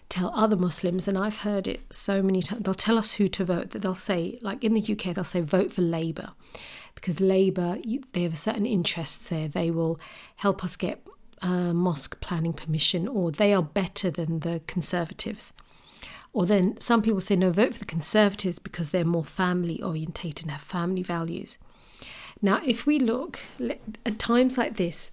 tell 0.09 0.31
other 0.35 0.57
Muslims, 0.57 1.07
and 1.07 1.17
I've 1.17 1.37
heard 1.37 1.67
it 1.67 1.81
so 1.91 2.21
many 2.21 2.41
times, 2.41 2.63
they'll 2.63 2.73
tell 2.73 2.97
us 2.97 3.13
who 3.13 3.27
to 3.29 3.45
vote, 3.45 3.71
that 3.71 3.81
they'll 3.81 3.95
say, 3.95 4.37
like 4.41 4.63
in 4.63 4.73
the 4.73 4.81
UK, 4.81 5.15
they'll 5.15 5.23
say, 5.23 5.41
vote 5.41 5.73
for 5.73 5.81
Labour 5.81 6.33
because 6.95 7.19
Labour, 7.19 7.77
they 8.11 8.23
have 8.23 8.33
a 8.33 8.37
certain 8.37 8.65
interests 8.65 9.29
there. 9.29 9.47
They 9.47 9.71
will 9.71 9.99
help 10.37 10.63
us 10.63 10.75
get 10.75 11.05
uh, 11.41 11.73
mosque 11.73 12.19
planning 12.21 12.53
permission, 12.53 13.07
or 13.07 13.31
they 13.31 13.53
are 13.53 13.61
better 13.61 14.09
than 14.09 14.39
the 14.39 14.61
Conservatives. 14.67 15.53
Or 16.33 16.45
then 16.45 16.79
some 16.79 17.01
people 17.01 17.21
say, 17.21 17.35
no, 17.35 17.51
vote 17.51 17.73
for 17.73 17.79
the 17.79 17.85
Conservatives 17.85 18.59
because 18.59 18.89
they're 18.89 19.05
more 19.05 19.23
family 19.23 19.81
orientated 19.81 20.45
and 20.45 20.51
have 20.51 20.61
family 20.61 21.03
values. 21.03 21.59
Now, 22.41 22.61
if 22.65 22.85
we 22.85 22.99
look 22.99 23.39
at 24.05 24.19
times 24.19 24.57
like 24.57 24.75
this, 24.75 25.11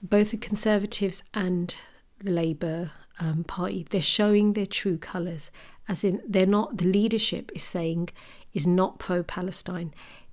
both 0.00 0.30
the 0.30 0.36
Conservatives 0.36 1.24
and 1.34 1.74
the 2.20 2.30
Labour 2.30 2.92
um, 3.18 3.44
Party, 3.44 3.86
they're 3.90 4.00
showing 4.00 4.52
their 4.52 4.66
true 4.66 4.98
colours, 4.98 5.50
as 5.88 6.04
in 6.04 6.22
they're 6.26 6.46
not, 6.46 6.78
the 6.78 6.86
leadership 6.86 7.50
is 7.54 7.64
saying, 7.64 8.10
is 8.54 8.66
not 8.66 8.98
pro 8.98 9.22
Palestine 9.22 9.92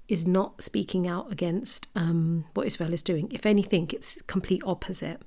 is 0.09 0.25
not 0.25 0.61
speaking 0.61 1.07
out 1.07 1.31
against 1.31 1.87
um, 1.95 2.45
what 2.55 2.65
Israel 2.65 2.93
is 2.93 3.03
doing. 3.03 3.29
If 3.31 3.45
anything, 3.45 3.89
it's 3.93 4.19
complete 4.23 4.63
opposite. 4.65 5.21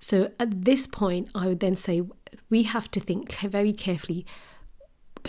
So 0.00 0.32
at 0.40 0.64
this 0.64 0.88
point, 0.88 1.28
I 1.34 1.46
would 1.46 1.60
then 1.60 1.76
say 1.76 2.02
we 2.50 2.64
have 2.64 2.90
to 2.92 3.00
think 3.00 3.32
very 3.32 3.72
carefully 3.72 4.26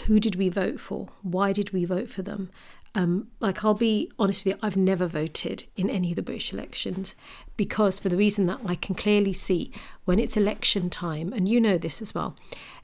who 0.08 0.20
did 0.20 0.36
we 0.36 0.50
vote 0.50 0.80
for? 0.80 1.10
Why 1.22 1.52
did 1.52 1.72
we 1.72 1.86
vote 1.86 2.10
for 2.10 2.22
them? 2.22 2.50
Um, 2.96 3.28
like, 3.40 3.66
I'll 3.66 3.74
be 3.74 4.12
honest 4.20 4.46
with 4.46 4.54
you, 4.54 4.60
I've 4.62 4.78
never 4.78 5.08
voted 5.08 5.66
in 5.76 5.90
any 5.90 6.12
of 6.12 6.16
the 6.16 6.22
British 6.22 6.54
elections 6.54 7.16
because, 7.58 8.00
for 8.00 8.10
the 8.10 8.18
reason 8.18 8.46
that 8.48 8.60
I 8.66 8.76
can 8.76 8.94
clearly 8.94 9.34
see 9.34 9.72
when 10.06 10.20
it's 10.20 10.38
election 10.38 10.90
time, 10.90 11.34
and 11.34 11.48
you 11.48 11.60
know 11.60 11.78
this 11.78 12.02
as 12.02 12.14
well, 12.14 12.36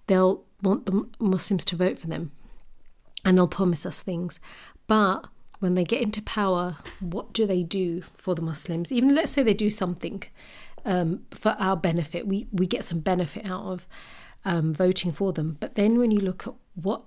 they'll 0.08 0.44
want 0.64 0.86
the 0.86 1.08
Muslims 1.20 1.64
to 1.66 1.76
vote 1.76 2.00
for 2.00 2.08
them 2.08 2.32
and 3.24 3.38
they'll 3.38 3.48
promise 3.48 3.86
us 3.86 4.02
things. 4.02 4.40
But 4.88 5.28
when 5.60 5.76
they 5.76 5.84
get 5.84 6.02
into 6.02 6.22
power, 6.22 6.78
what 7.00 7.34
do 7.34 7.46
they 7.46 7.64
do 7.64 8.02
for 8.16 8.34
the 8.34 8.42
Muslims? 8.42 8.92
Even 8.92 9.14
let's 9.14 9.32
say 9.32 9.44
they 9.44 9.54
do 9.54 9.70
something 9.70 10.24
um, 10.86 11.26
for 11.32 11.56
our 11.60 11.76
benefit, 11.76 12.28
we, 12.28 12.48
we 12.52 12.68
get 12.68 12.86
some 12.86 13.00
benefit 13.00 13.46
out 13.46 13.66
of 13.66 13.88
um, 14.46 14.74
voting 14.74 15.12
for 15.12 15.34
them. 15.34 15.58
But 15.60 15.76
then 15.76 15.98
when 15.98 16.12
you 16.12 16.20
look 16.20 16.48
at 16.48 16.54
what, 16.76 17.04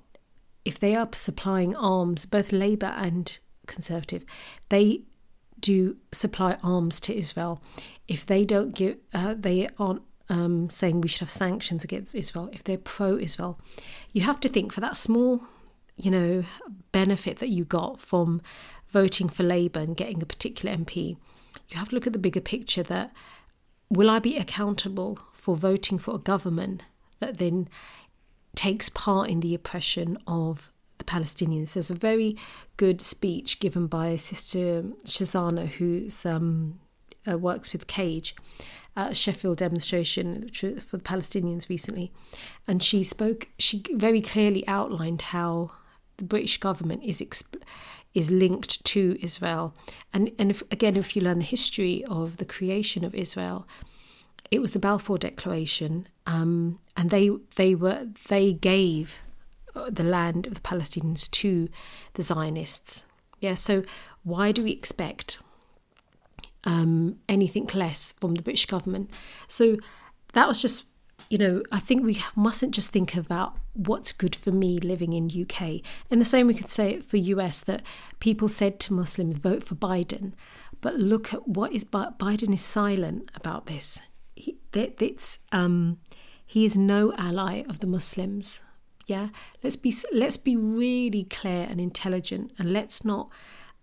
if 0.64 0.78
they 0.78 0.94
are 0.94 1.08
supplying 1.12 1.74
arms, 1.76 2.26
both 2.26 2.52
Labour 2.52 2.94
and 2.96 3.38
Conservative, 3.66 4.24
they 4.68 5.02
do 5.58 5.96
supply 6.12 6.56
arms 6.62 7.00
to 7.00 7.16
Israel. 7.16 7.62
If 8.08 8.26
they 8.26 8.44
don't 8.44 8.74
give, 8.74 8.98
uh, 9.14 9.34
they 9.38 9.68
aren't 9.78 10.02
um, 10.28 10.68
saying 10.70 11.00
we 11.00 11.08
should 11.08 11.20
have 11.20 11.30
sanctions 11.30 11.84
against 11.84 12.14
Israel. 12.14 12.50
If 12.52 12.64
they're 12.64 12.78
pro-Israel, 12.78 13.58
you 14.12 14.22
have 14.22 14.40
to 14.40 14.48
think 14.48 14.72
for 14.72 14.80
that 14.80 14.96
small, 14.96 15.46
you 15.96 16.10
know, 16.10 16.44
benefit 16.90 17.38
that 17.38 17.48
you 17.48 17.64
got 17.64 18.00
from 18.00 18.42
voting 18.90 19.28
for 19.28 19.42
Labour 19.42 19.80
and 19.80 19.96
getting 19.96 20.22
a 20.22 20.26
particular 20.26 20.76
MP. 20.76 21.16
You 21.68 21.78
have 21.78 21.88
to 21.90 21.94
look 21.94 22.06
at 22.06 22.12
the 22.12 22.18
bigger 22.18 22.40
picture. 22.40 22.82
That 22.82 23.12
will 23.92 24.08
I 24.08 24.18
be 24.20 24.38
accountable 24.38 25.18
for 25.32 25.54
voting 25.54 25.98
for 25.98 26.14
a 26.14 26.18
government 26.18 26.82
that 27.20 27.36
then 27.36 27.68
takes 28.54 28.88
part 28.88 29.28
in 29.28 29.40
the 29.40 29.54
oppression 29.54 30.16
of 30.26 30.70
the 30.96 31.04
Palestinians. 31.04 31.74
There's 31.74 31.90
a 31.90 31.94
very 31.94 32.36
good 32.78 33.02
speech 33.02 33.60
given 33.60 33.86
by 33.86 34.16
Sister 34.16 34.84
Shazana, 35.04 35.66
who 35.66 36.08
um, 36.28 36.80
uh, 37.30 37.36
works 37.36 37.72
with 37.72 37.86
Cage 37.86 38.34
at 38.96 39.12
a 39.12 39.14
Sheffield 39.14 39.58
demonstration 39.58 40.50
for 40.50 40.96
the 40.96 41.02
Palestinians 41.02 41.68
recently, 41.68 42.12
and 42.66 42.82
she 42.82 43.02
spoke. 43.02 43.48
She 43.58 43.82
very 43.92 44.22
clearly 44.22 44.66
outlined 44.66 45.22
how 45.22 45.72
the 46.16 46.24
British 46.24 46.58
government 46.58 47.02
is 47.04 47.20
exp- 47.20 47.62
is 48.14 48.30
linked 48.30 48.84
to 48.84 49.16
Israel, 49.22 49.74
and 50.12 50.30
and 50.38 50.50
if, 50.50 50.62
again, 50.70 50.96
if 50.96 51.16
you 51.16 51.22
learn 51.22 51.38
the 51.38 51.44
history 51.44 52.04
of 52.04 52.36
the 52.36 52.44
creation 52.44 53.04
of 53.04 53.14
Israel, 53.14 53.66
it 54.50 54.60
was 54.60 54.72
the 54.72 54.78
Balfour 54.78 55.18
Declaration, 55.18 56.06
um, 56.26 56.78
and 56.96 57.10
they 57.10 57.30
they 57.56 57.74
were 57.74 58.08
they 58.28 58.52
gave 58.52 59.20
uh, 59.74 59.90
the 59.90 60.02
land 60.02 60.46
of 60.46 60.54
the 60.54 60.60
Palestinians 60.60 61.30
to 61.30 61.68
the 62.14 62.22
Zionists. 62.22 63.04
Yeah, 63.40 63.54
so 63.54 63.82
why 64.22 64.52
do 64.52 64.62
we 64.62 64.70
expect 64.70 65.38
um, 66.64 67.18
anything 67.28 67.68
less 67.74 68.12
from 68.20 68.34
the 68.34 68.42
British 68.42 68.66
government? 68.66 69.10
So 69.48 69.78
that 70.34 70.46
was 70.46 70.62
just, 70.62 70.84
you 71.28 71.38
know, 71.38 71.62
I 71.72 71.80
think 71.80 72.04
we 72.04 72.22
mustn't 72.36 72.74
just 72.74 72.90
think 72.92 73.16
about 73.16 73.56
what's 73.74 74.12
good 74.12 74.36
for 74.36 74.50
me 74.50 74.78
living 74.78 75.12
in 75.12 75.30
UK. 75.30 75.80
And 76.10 76.20
the 76.20 76.26
same 76.26 76.46
we 76.46 76.54
could 76.54 76.68
say 76.68 77.00
for 77.00 77.16
US 77.16 77.60
that 77.62 77.82
people 78.20 78.48
said 78.48 78.78
to 78.80 78.92
Muslims 78.92 79.38
vote 79.38 79.64
for 79.64 79.74
Biden, 79.74 80.32
but 80.80 80.96
look 80.96 81.32
at 81.32 81.48
what 81.48 81.72
is 81.72 81.84
Biden 81.84 82.52
is 82.52 82.60
silent 82.60 83.30
about 83.34 83.66
this. 83.66 84.00
He, 84.34 84.56
it's 84.74 85.38
um, 85.52 85.98
he 86.44 86.64
is 86.64 86.76
no 86.76 87.12
ally 87.16 87.62
of 87.68 87.78
the 87.78 87.86
Muslims. 87.86 88.60
Yeah, 89.06 89.28
let's 89.62 89.76
be 89.76 89.92
let's 90.12 90.36
be 90.36 90.56
really 90.56 91.24
clear 91.24 91.66
and 91.68 91.80
intelligent, 91.80 92.52
and 92.58 92.72
let's 92.72 93.04
not 93.04 93.30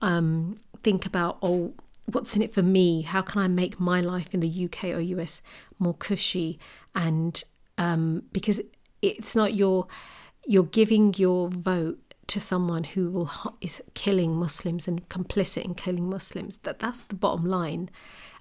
um, 0.02 0.60
think 0.82 1.06
about 1.06 1.38
oh, 1.41 1.73
what's 2.06 2.36
in 2.36 2.41
it 2.41 2.54
for 2.54 2.63
me? 2.63 3.02
How 3.02 3.21
can 3.21 3.41
I 3.41 3.47
make 3.47 3.80
my 3.80 4.02
life 4.02 4.34
in 4.34 4.39
the 4.39 4.65
UK 4.65 4.86
or 4.86 4.99
US 4.99 5.41
more 5.78 5.93
cushy? 5.93 6.60
And 6.95 7.41
um, 7.78 8.23
because 8.32 8.60
it's 9.01 9.35
not 9.35 9.53
your 9.53 9.88
you're 10.45 10.63
giving 10.63 11.13
your 11.15 11.49
vote 11.49 11.99
to 12.27 12.39
someone 12.39 12.83
who 12.83 13.12
will 13.12 13.31
is 13.62 13.81
killing 13.93 14.35
Muslims 14.35 14.88
and 14.88 15.07
complicit 15.09 15.63
in 15.63 15.75
killing 15.75 16.09
Muslims. 16.09 16.57
That 16.57 16.79
that's 16.79 17.03
the 17.03 17.15
bottom 17.15 17.45
line. 17.45 17.89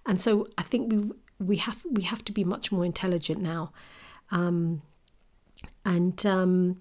And 0.06 0.20
so 0.20 0.46
I 0.56 0.62
think 0.62 0.92
we 0.92 1.10
we 1.38 1.56
have 1.56 1.84
we 1.90 2.02
have 2.02 2.24
to 2.24 2.32
be 2.32 2.44
much 2.44 2.72
more 2.72 2.84
intelligent 2.84 3.40
now. 3.40 3.72
Um, 4.30 4.82
and 5.84 6.24
um, 6.26 6.80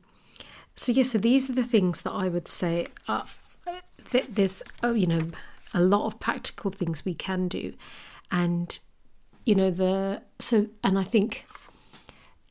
so, 0.77 0.91
yeah, 0.91 1.03
so 1.03 1.17
these 1.17 1.49
are 1.49 1.53
the 1.53 1.63
things 1.63 2.03
that 2.03 2.11
I 2.11 2.27
would 2.27 2.47
say. 2.47 2.87
Uh, 3.07 3.25
there's, 4.29 4.61
oh, 4.83 4.93
you 4.93 5.07
know, 5.07 5.31
a 5.73 5.81
lot 5.81 6.05
of 6.05 6.19
practical 6.19 6.69
things 6.69 7.03
we 7.03 7.15
can 7.15 7.47
do. 7.47 7.73
And, 8.31 8.77
you 9.43 9.55
know, 9.55 9.71
the, 9.71 10.21
so, 10.39 10.67
and 10.83 10.99
I 10.99 11.03
think 11.03 11.45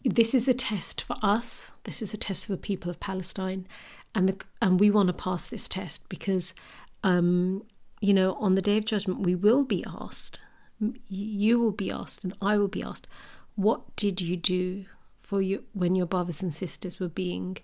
this 0.09 0.35
is 0.35 0.49
a 0.49 0.55
test 0.55 1.03
for 1.03 1.17
us. 1.23 1.71
This 1.85 2.03
is 2.03 2.15
a 2.15 2.17
test 2.17 2.47
for 2.47 2.53
the 2.53 2.59
people 2.59 2.91
of 2.91 3.01
Palestine. 3.01 3.67
And, 4.15 4.29
the, 4.29 4.45
and 4.63 4.81
we 4.81 4.91
want 4.91 5.09
to 5.09 5.13
pass 5.13 5.49
this 5.49 5.69
test 5.69 6.09
because, 6.09 6.55
um, 7.03 7.65
you 8.01 8.15
know, 8.15 8.35
on 8.35 8.55
the 8.55 8.63
day 8.63 8.77
of 8.79 8.85
judgment, 8.85 9.21
we 9.21 9.35
will 9.35 9.65
be 9.65 9.85
asked, 10.01 10.41
you 11.09 11.59
will 11.59 11.73
be 11.73 11.91
asked, 11.91 12.25
and 12.25 12.35
I 12.41 12.57
will 12.57 12.69
be 12.69 12.83
asked, 12.83 13.07
what 13.57 13.95
did 13.97 14.21
you 14.21 14.37
do 14.37 14.87
for 15.19 15.43
you 15.43 15.65
when 15.73 15.95
your 15.95 16.07
brothers 16.07 16.43
and 16.43 16.53
sisters 16.55 17.01
were 17.01 17.09
being 17.09 17.59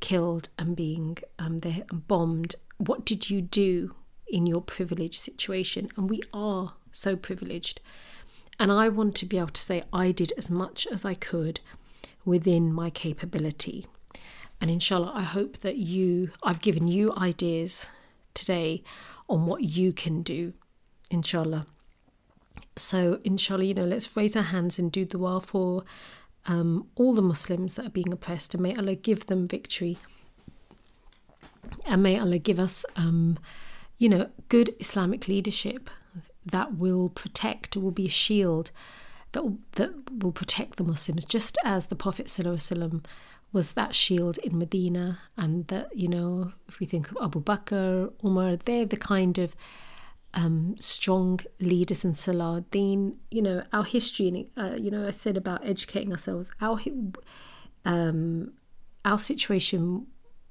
killed 0.00 0.48
and 0.58 0.74
being 0.74 1.18
um, 1.38 1.60
bombed? 1.92 2.54
What 2.78 3.04
did 3.04 3.30
you 3.30 3.40
do 3.40 3.94
in 4.26 4.46
your 4.46 4.62
privileged 4.62 5.20
situation? 5.20 5.90
And 5.96 6.08
we 6.08 6.22
are 6.32 6.74
so 6.92 7.14
privileged. 7.14 7.80
And 8.58 8.72
I 8.72 8.88
want 8.88 9.14
to 9.16 9.26
be 9.26 9.38
able 9.38 9.48
to 9.48 9.62
say 9.62 9.84
I 9.92 10.10
did 10.10 10.32
as 10.36 10.50
much 10.50 10.86
as 10.88 11.04
I 11.04 11.14
could 11.14 11.60
within 12.24 12.72
my 12.72 12.90
capability. 12.90 13.86
And 14.60 14.70
inshallah, 14.70 15.12
I 15.14 15.22
hope 15.22 15.58
that 15.60 15.76
you, 15.76 16.30
I've 16.42 16.60
given 16.60 16.88
you 16.88 17.14
ideas 17.16 17.86
today 18.34 18.82
on 19.28 19.46
what 19.46 19.62
you 19.62 19.92
can 19.92 20.22
do, 20.22 20.52
inshallah. 21.10 21.66
So, 22.74 23.20
inshallah, 23.24 23.64
you 23.64 23.74
know, 23.74 23.84
let's 23.84 24.16
raise 24.16 24.34
our 24.34 24.42
hands 24.42 24.78
and 24.78 24.90
do 24.90 25.04
the 25.04 25.18
dua 25.18 25.40
for 25.40 25.84
um, 26.46 26.88
all 26.96 27.14
the 27.14 27.22
Muslims 27.22 27.74
that 27.74 27.86
are 27.86 27.90
being 27.90 28.12
oppressed, 28.12 28.54
and 28.54 28.62
may 28.62 28.74
Allah 28.74 28.94
give 28.94 29.26
them 29.26 29.46
victory. 29.46 29.98
And 31.84 32.02
may 32.02 32.18
Allah 32.18 32.38
give 32.38 32.58
us, 32.58 32.84
um, 32.96 33.38
you 33.98 34.08
know, 34.08 34.30
good 34.48 34.74
Islamic 34.80 35.28
leadership 35.28 35.90
that 36.50 36.76
will 36.76 37.08
protect, 37.08 37.76
will 37.76 37.90
be 37.90 38.06
a 38.06 38.10
shield 38.10 38.70
that 39.32 39.42
will, 39.42 39.58
that 39.72 39.92
will 40.22 40.32
protect 40.32 40.76
the 40.76 40.84
Muslims, 40.84 41.24
just 41.24 41.58
as 41.64 41.86
the 41.86 41.94
Prophet 41.94 42.26
ﷺ 42.26 43.04
was 43.52 43.72
that 43.72 43.94
shield 43.94 44.38
in 44.38 44.58
Medina, 44.58 45.18
and 45.36 45.66
that 45.68 45.96
you 45.96 46.08
know, 46.08 46.52
if 46.68 46.80
we 46.80 46.86
think 46.86 47.10
of 47.10 47.16
Abu 47.22 47.42
Bakr, 47.42 48.12
Umar, 48.24 48.56
they're 48.56 48.84
the 48.84 48.96
kind 48.96 49.38
of 49.38 49.54
um, 50.34 50.74
strong 50.78 51.40
leaders 51.58 52.04
in 52.04 52.12
Salahuddin. 52.12 53.14
You 53.30 53.42
know, 53.42 53.62
our 53.72 53.84
history, 53.84 54.50
uh, 54.56 54.74
you 54.78 54.90
know, 54.90 55.06
I 55.06 55.12
said 55.12 55.36
about 55.36 55.66
educating 55.66 56.12
ourselves. 56.12 56.50
Our 56.60 56.78
um, 57.84 58.52
our 59.04 59.18
situation 59.18 60.06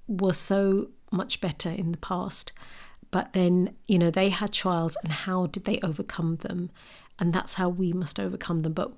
was 0.07 0.37
so 0.37 0.89
much 1.11 1.39
better 1.39 1.69
in 1.69 1.91
the 1.91 1.97
past, 1.99 2.51
but 3.11 3.33
then 3.33 3.75
you 3.87 3.97
know 3.97 4.11
they 4.11 4.29
had 4.29 4.53
trials, 4.53 4.97
and 5.03 5.11
how 5.11 5.47
did 5.47 5.65
they 5.65 5.79
overcome 5.81 6.37
them? 6.37 6.69
And 7.19 7.33
that's 7.33 7.55
how 7.55 7.69
we 7.69 7.93
must 7.93 8.19
overcome 8.19 8.61
them. 8.61 8.73
But 8.73 8.93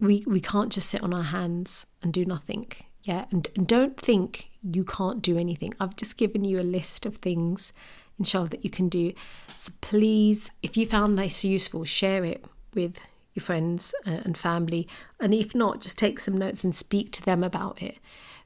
we 0.00 0.24
we 0.26 0.40
can't 0.40 0.72
just 0.72 0.90
sit 0.90 1.02
on 1.02 1.14
our 1.14 1.24
hands 1.24 1.86
and 2.02 2.12
do 2.12 2.24
nothing. 2.24 2.66
Yeah, 3.02 3.26
and, 3.30 3.46
and 3.54 3.66
don't 3.66 4.00
think 4.00 4.50
you 4.62 4.84
can't 4.84 5.20
do 5.20 5.36
anything. 5.36 5.74
I've 5.78 5.96
just 5.96 6.16
given 6.16 6.44
you 6.44 6.58
a 6.58 6.62
list 6.62 7.04
of 7.04 7.16
things 7.16 7.72
inshallah 8.18 8.48
that 8.48 8.64
you 8.64 8.70
can 8.70 8.88
do 8.88 9.12
so 9.54 9.72
please 9.80 10.50
if 10.62 10.76
you 10.76 10.86
found 10.86 11.18
this 11.18 11.44
useful 11.44 11.84
share 11.84 12.24
it 12.24 12.44
with 12.74 12.96
your 13.34 13.42
friends 13.42 13.94
uh, 14.06 14.20
and 14.24 14.38
family 14.38 14.86
and 15.20 15.34
if 15.34 15.54
not 15.54 15.80
just 15.80 15.98
take 15.98 16.20
some 16.20 16.36
notes 16.36 16.62
and 16.62 16.76
speak 16.76 17.10
to 17.10 17.22
them 17.22 17.42
about 17.42 17.82
it 17.82 17.98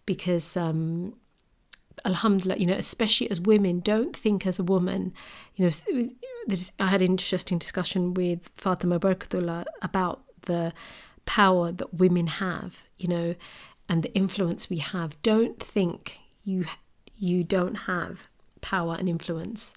because 0.07 0.57
um, 0.57 1.15
alhamdulillah 2.05 2.59
you 2.59 2.67
know 2.67 2.75
especially 2.75 3.31
as 3.31 3.41
women 3.41 3.81
don't 3.81 4.17
think 4.17 4.47
as 4.47 4.59
a 4.59 4.65
woman 4.65 5.13
you 5.57 5.65
know 5.65 6.07
i 6.79 6.87
had 6.87 7.03
an 7.03 7.09
interesting 7.09 7.59
discussion 7.59 8.15
with 8.15 8.51
fatima 8.55 8.99
Barakatullah 8.99 9.65
about 9.83 10.23
the 10.43 10.73
power 11.27 11.73
that 11.73 11.95
women 11.95 12.27
have 12.27 12.83
you 12.99 13.09
know 13.09 13.35
and 13.89 14.03
the 14.03 14.15
influence 14.15 14.71
we 14.71 14.79
have 14.79 15.21
don't 15.23 15.61
think 15.63 16.21
you 16.45 16.65
you 17.19 17.43
don't 17.43 17.75
have 17.75 18.29
power 18.61 18.97
and 18.99 19.09
influence. 19.09 19.75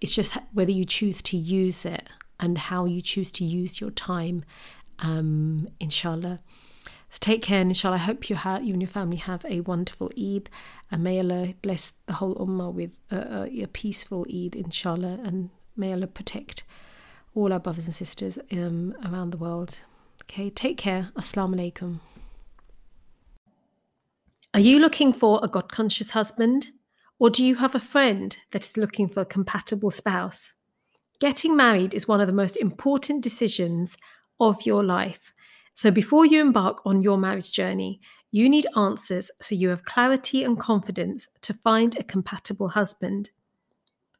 It's 0.00 0.14
just 0.14 0.36
whether 0.52 0.70
you 0.70 0.84
choose 0.84 1.22
to 1.22 1.36
use 1.36 1.84
it 1.84 2.08
and 2.38 2.58
how 2.58 2.84
you 2.84 3.00
choose 3.00 3.30
to 3.32 3.44
use 3.44 3.80
your 3.80 3.90
time, 3.90 4.44
um, 4.98 5.68
inshallah. 5.80 6.40
So 7.10 7.18
take 7.20 7.42
care, 7.42 7.60
and 7.60 7.70
inshallah, 7.70 7.96
I 7.96 7.98
hope 7.98 8.28
you, 8.28 8.36
have, 8.36 8.64
you 8.64 8.72
and 8.72 8.82
your 8.82 8.88
family 8.88 9.16
have 9.16 9.44
a 9.48 9.60
wonderful 9.60 10.10
Eid, 10.18 10.50
and 10.90 11.04
may 11.04 11.18
Allah 11.18 11.54
bless 11.62 11.92
the 12.06 12.14
whole 12.14 12.34
Ummah 12.34 12.72
with 12.72 12.92
a, 13.10 13.44
a, 13.44 13.62
a 13.62 13.68
peaceful 13.68 14.26
Eid, 14.28 14.56
inshallah, 14.56 15.20
and 15.24 15.50
may 15.76 15.92
Allah 15.92 16.08
protect 16.08 16.64
all 17.34 17.52
our 17.52 17.60
brothers 17.60 17.86
and 17.86 17.94
sisters 17.94 18.38
um, 18.52 18.94
around 19.04 19.30
the 19.30 19.36
world. 19.36 19.80
Okay, 20.22 20.50
take 20.50 20.78
care. 20.78 21.10
Assalamu 21.16 21.54
alaikum. 21.54 22.00
Are 24.52 24.60
you 24.60 24.78
looking 24.78 25.12
for 25.12 25.38
a 25.42 25.48
God 25.48 25.70
conscious 25.70 26.10
husband? 26.10 26.68
Or 27.18 27.30
do 27.30 27.44
you 27.44 27.56
have 27.56 27.74
a 27.74 27.80
friend 27.80 28.36
that 28.50 28.66
is 28.66 28.76
looking 28.76 29.08
for 29.08 29.20
a 29.20 29.26
compatible 29.26 29.90
spouse? 29.90 30.52
Getting 31.20 31.56
married 31.56 31.94
is 31.94 32.06
one 32.08 32.20
of 32.20 32.26
the 32.26 32.32
most 32.32 32.56
important 32.56 33.22
decisions 33.22 33.96
of 34.38 34.66
your 34.66 34.84
life, 34.84 35.32
So 35.76 35.90
before 35.90 36.24
you 36.24 36.40
embark 36.40 36.80
on 36.86 37.02
your 37.02 37.18
marriage 37.18 37.52
journey, 37.52 38.00
you 38.30 38.48
need 38.48 38.66
answers 38.74 39.30
so 39.42 39.54
you 39.54 39.68
have 39.68 39.84
clarity 39.84 40.42
and 40.42 40.58
confidence 40.58 41.28
to 41.42 41.52
find 41.52 41.94
a 41.94 42.02
compatible 42.02 42.70
husband. 42.70 43.28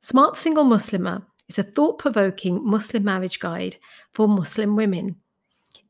Smart 0.00 0.36
Single 0.36 0.66
Muslimah 0.66 1.24
is 1.48 1.58
a 1.58 1.62
thought 1.62 1.98
provoking 1.98 2.62
Muslim 2.62 3.04
marriage 3.04 3.40
guide 3.40 3.76
for 4.12 4.28
Muslim 4.28 4.76
women. 4.76 5.16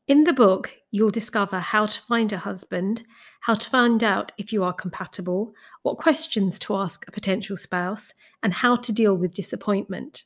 In 0.07 0.23
the 0.23 0.31
book, 0.31 0.73
you'll 0.91 1.11
discover 1.11 1.59
how 1.59 1.85
to 1.85 1.99
find 1.99 2.31
a 2.31 2.37
husband, 2.37 3.01
how 3.41 3.55
to 3.55 3.69
find 3.69 4.01
out 4.01 4.31
if 4.37 4.53
you 4.53 4.63
are 4.63 4.71
compatible, 4.71 5.53
what 5.81 5.97
questions 5.97 6.57
to 6.59 6.77
ask 6.77 7.05
a 7.05 7.11
potential 7.11 7.57
spouse, 7.57 8.13
and 8.41 8.53
how 8.53 8.77
to 8.77 8.93
deal 8.93 9.17
with 9.17 9.33
disappointment. 9.33 10.23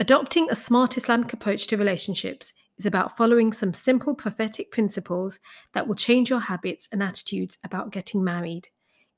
Adopting 0.00 0.48
a 0.48 0.56
smart 0.56 0.96
Islamic 0.96 1.34
approach 1.34 1.66
to 1.66 1.76
relationships 1.76 2.54
is 2.78 2.86
about 2.86 3.16
following 3.16 3.52
some 3.52 3.72
simple 3.72 4.14
prophetic 4.14 4.70
principles 4.70 5.38
that 5.72 5.86
will 5.86 5.94
change 5.94 6.28
your 6.28 6.40
habits 6.40 6.88
and 6.92 7.02
attitudes 7.02 7.58
about 7.64 7.90
getting 7.90 8.22
married. 8.22 8.68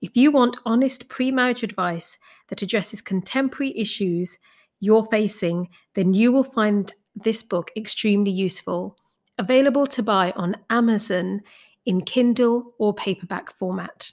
If 0.01 0.16
you 0.16 0.31
want 0.31 0.59
honest 0.64 1.09
pre 1.09 1.33
marriage 1.33 1.62
advice 1.62 2.18
that 2.49 2.62
addresses 2.62 3.03
contemporary 3.03 3.77
issues 3.77 4.38
you're 4.81 5.05
facing, 5.07 5.68
then 5.94 6.14
you 6.14 6.31
will 6.31 6.44
find 6.44 6.92
this 7.16 7.42
book 7.42 7.71
extremely 7.77 8.31
useful. 8.31 8.97
Available 9.38 9.87
to 9.88 10.03
buy 10.03 10.33
on 10.37 10.57
Amazon 10.71 11.42
in 11.85 12.03
Kindle 12.03 12.75
or 12.79 12.94
paperback 12.94 13.51
format. 13.51 14.12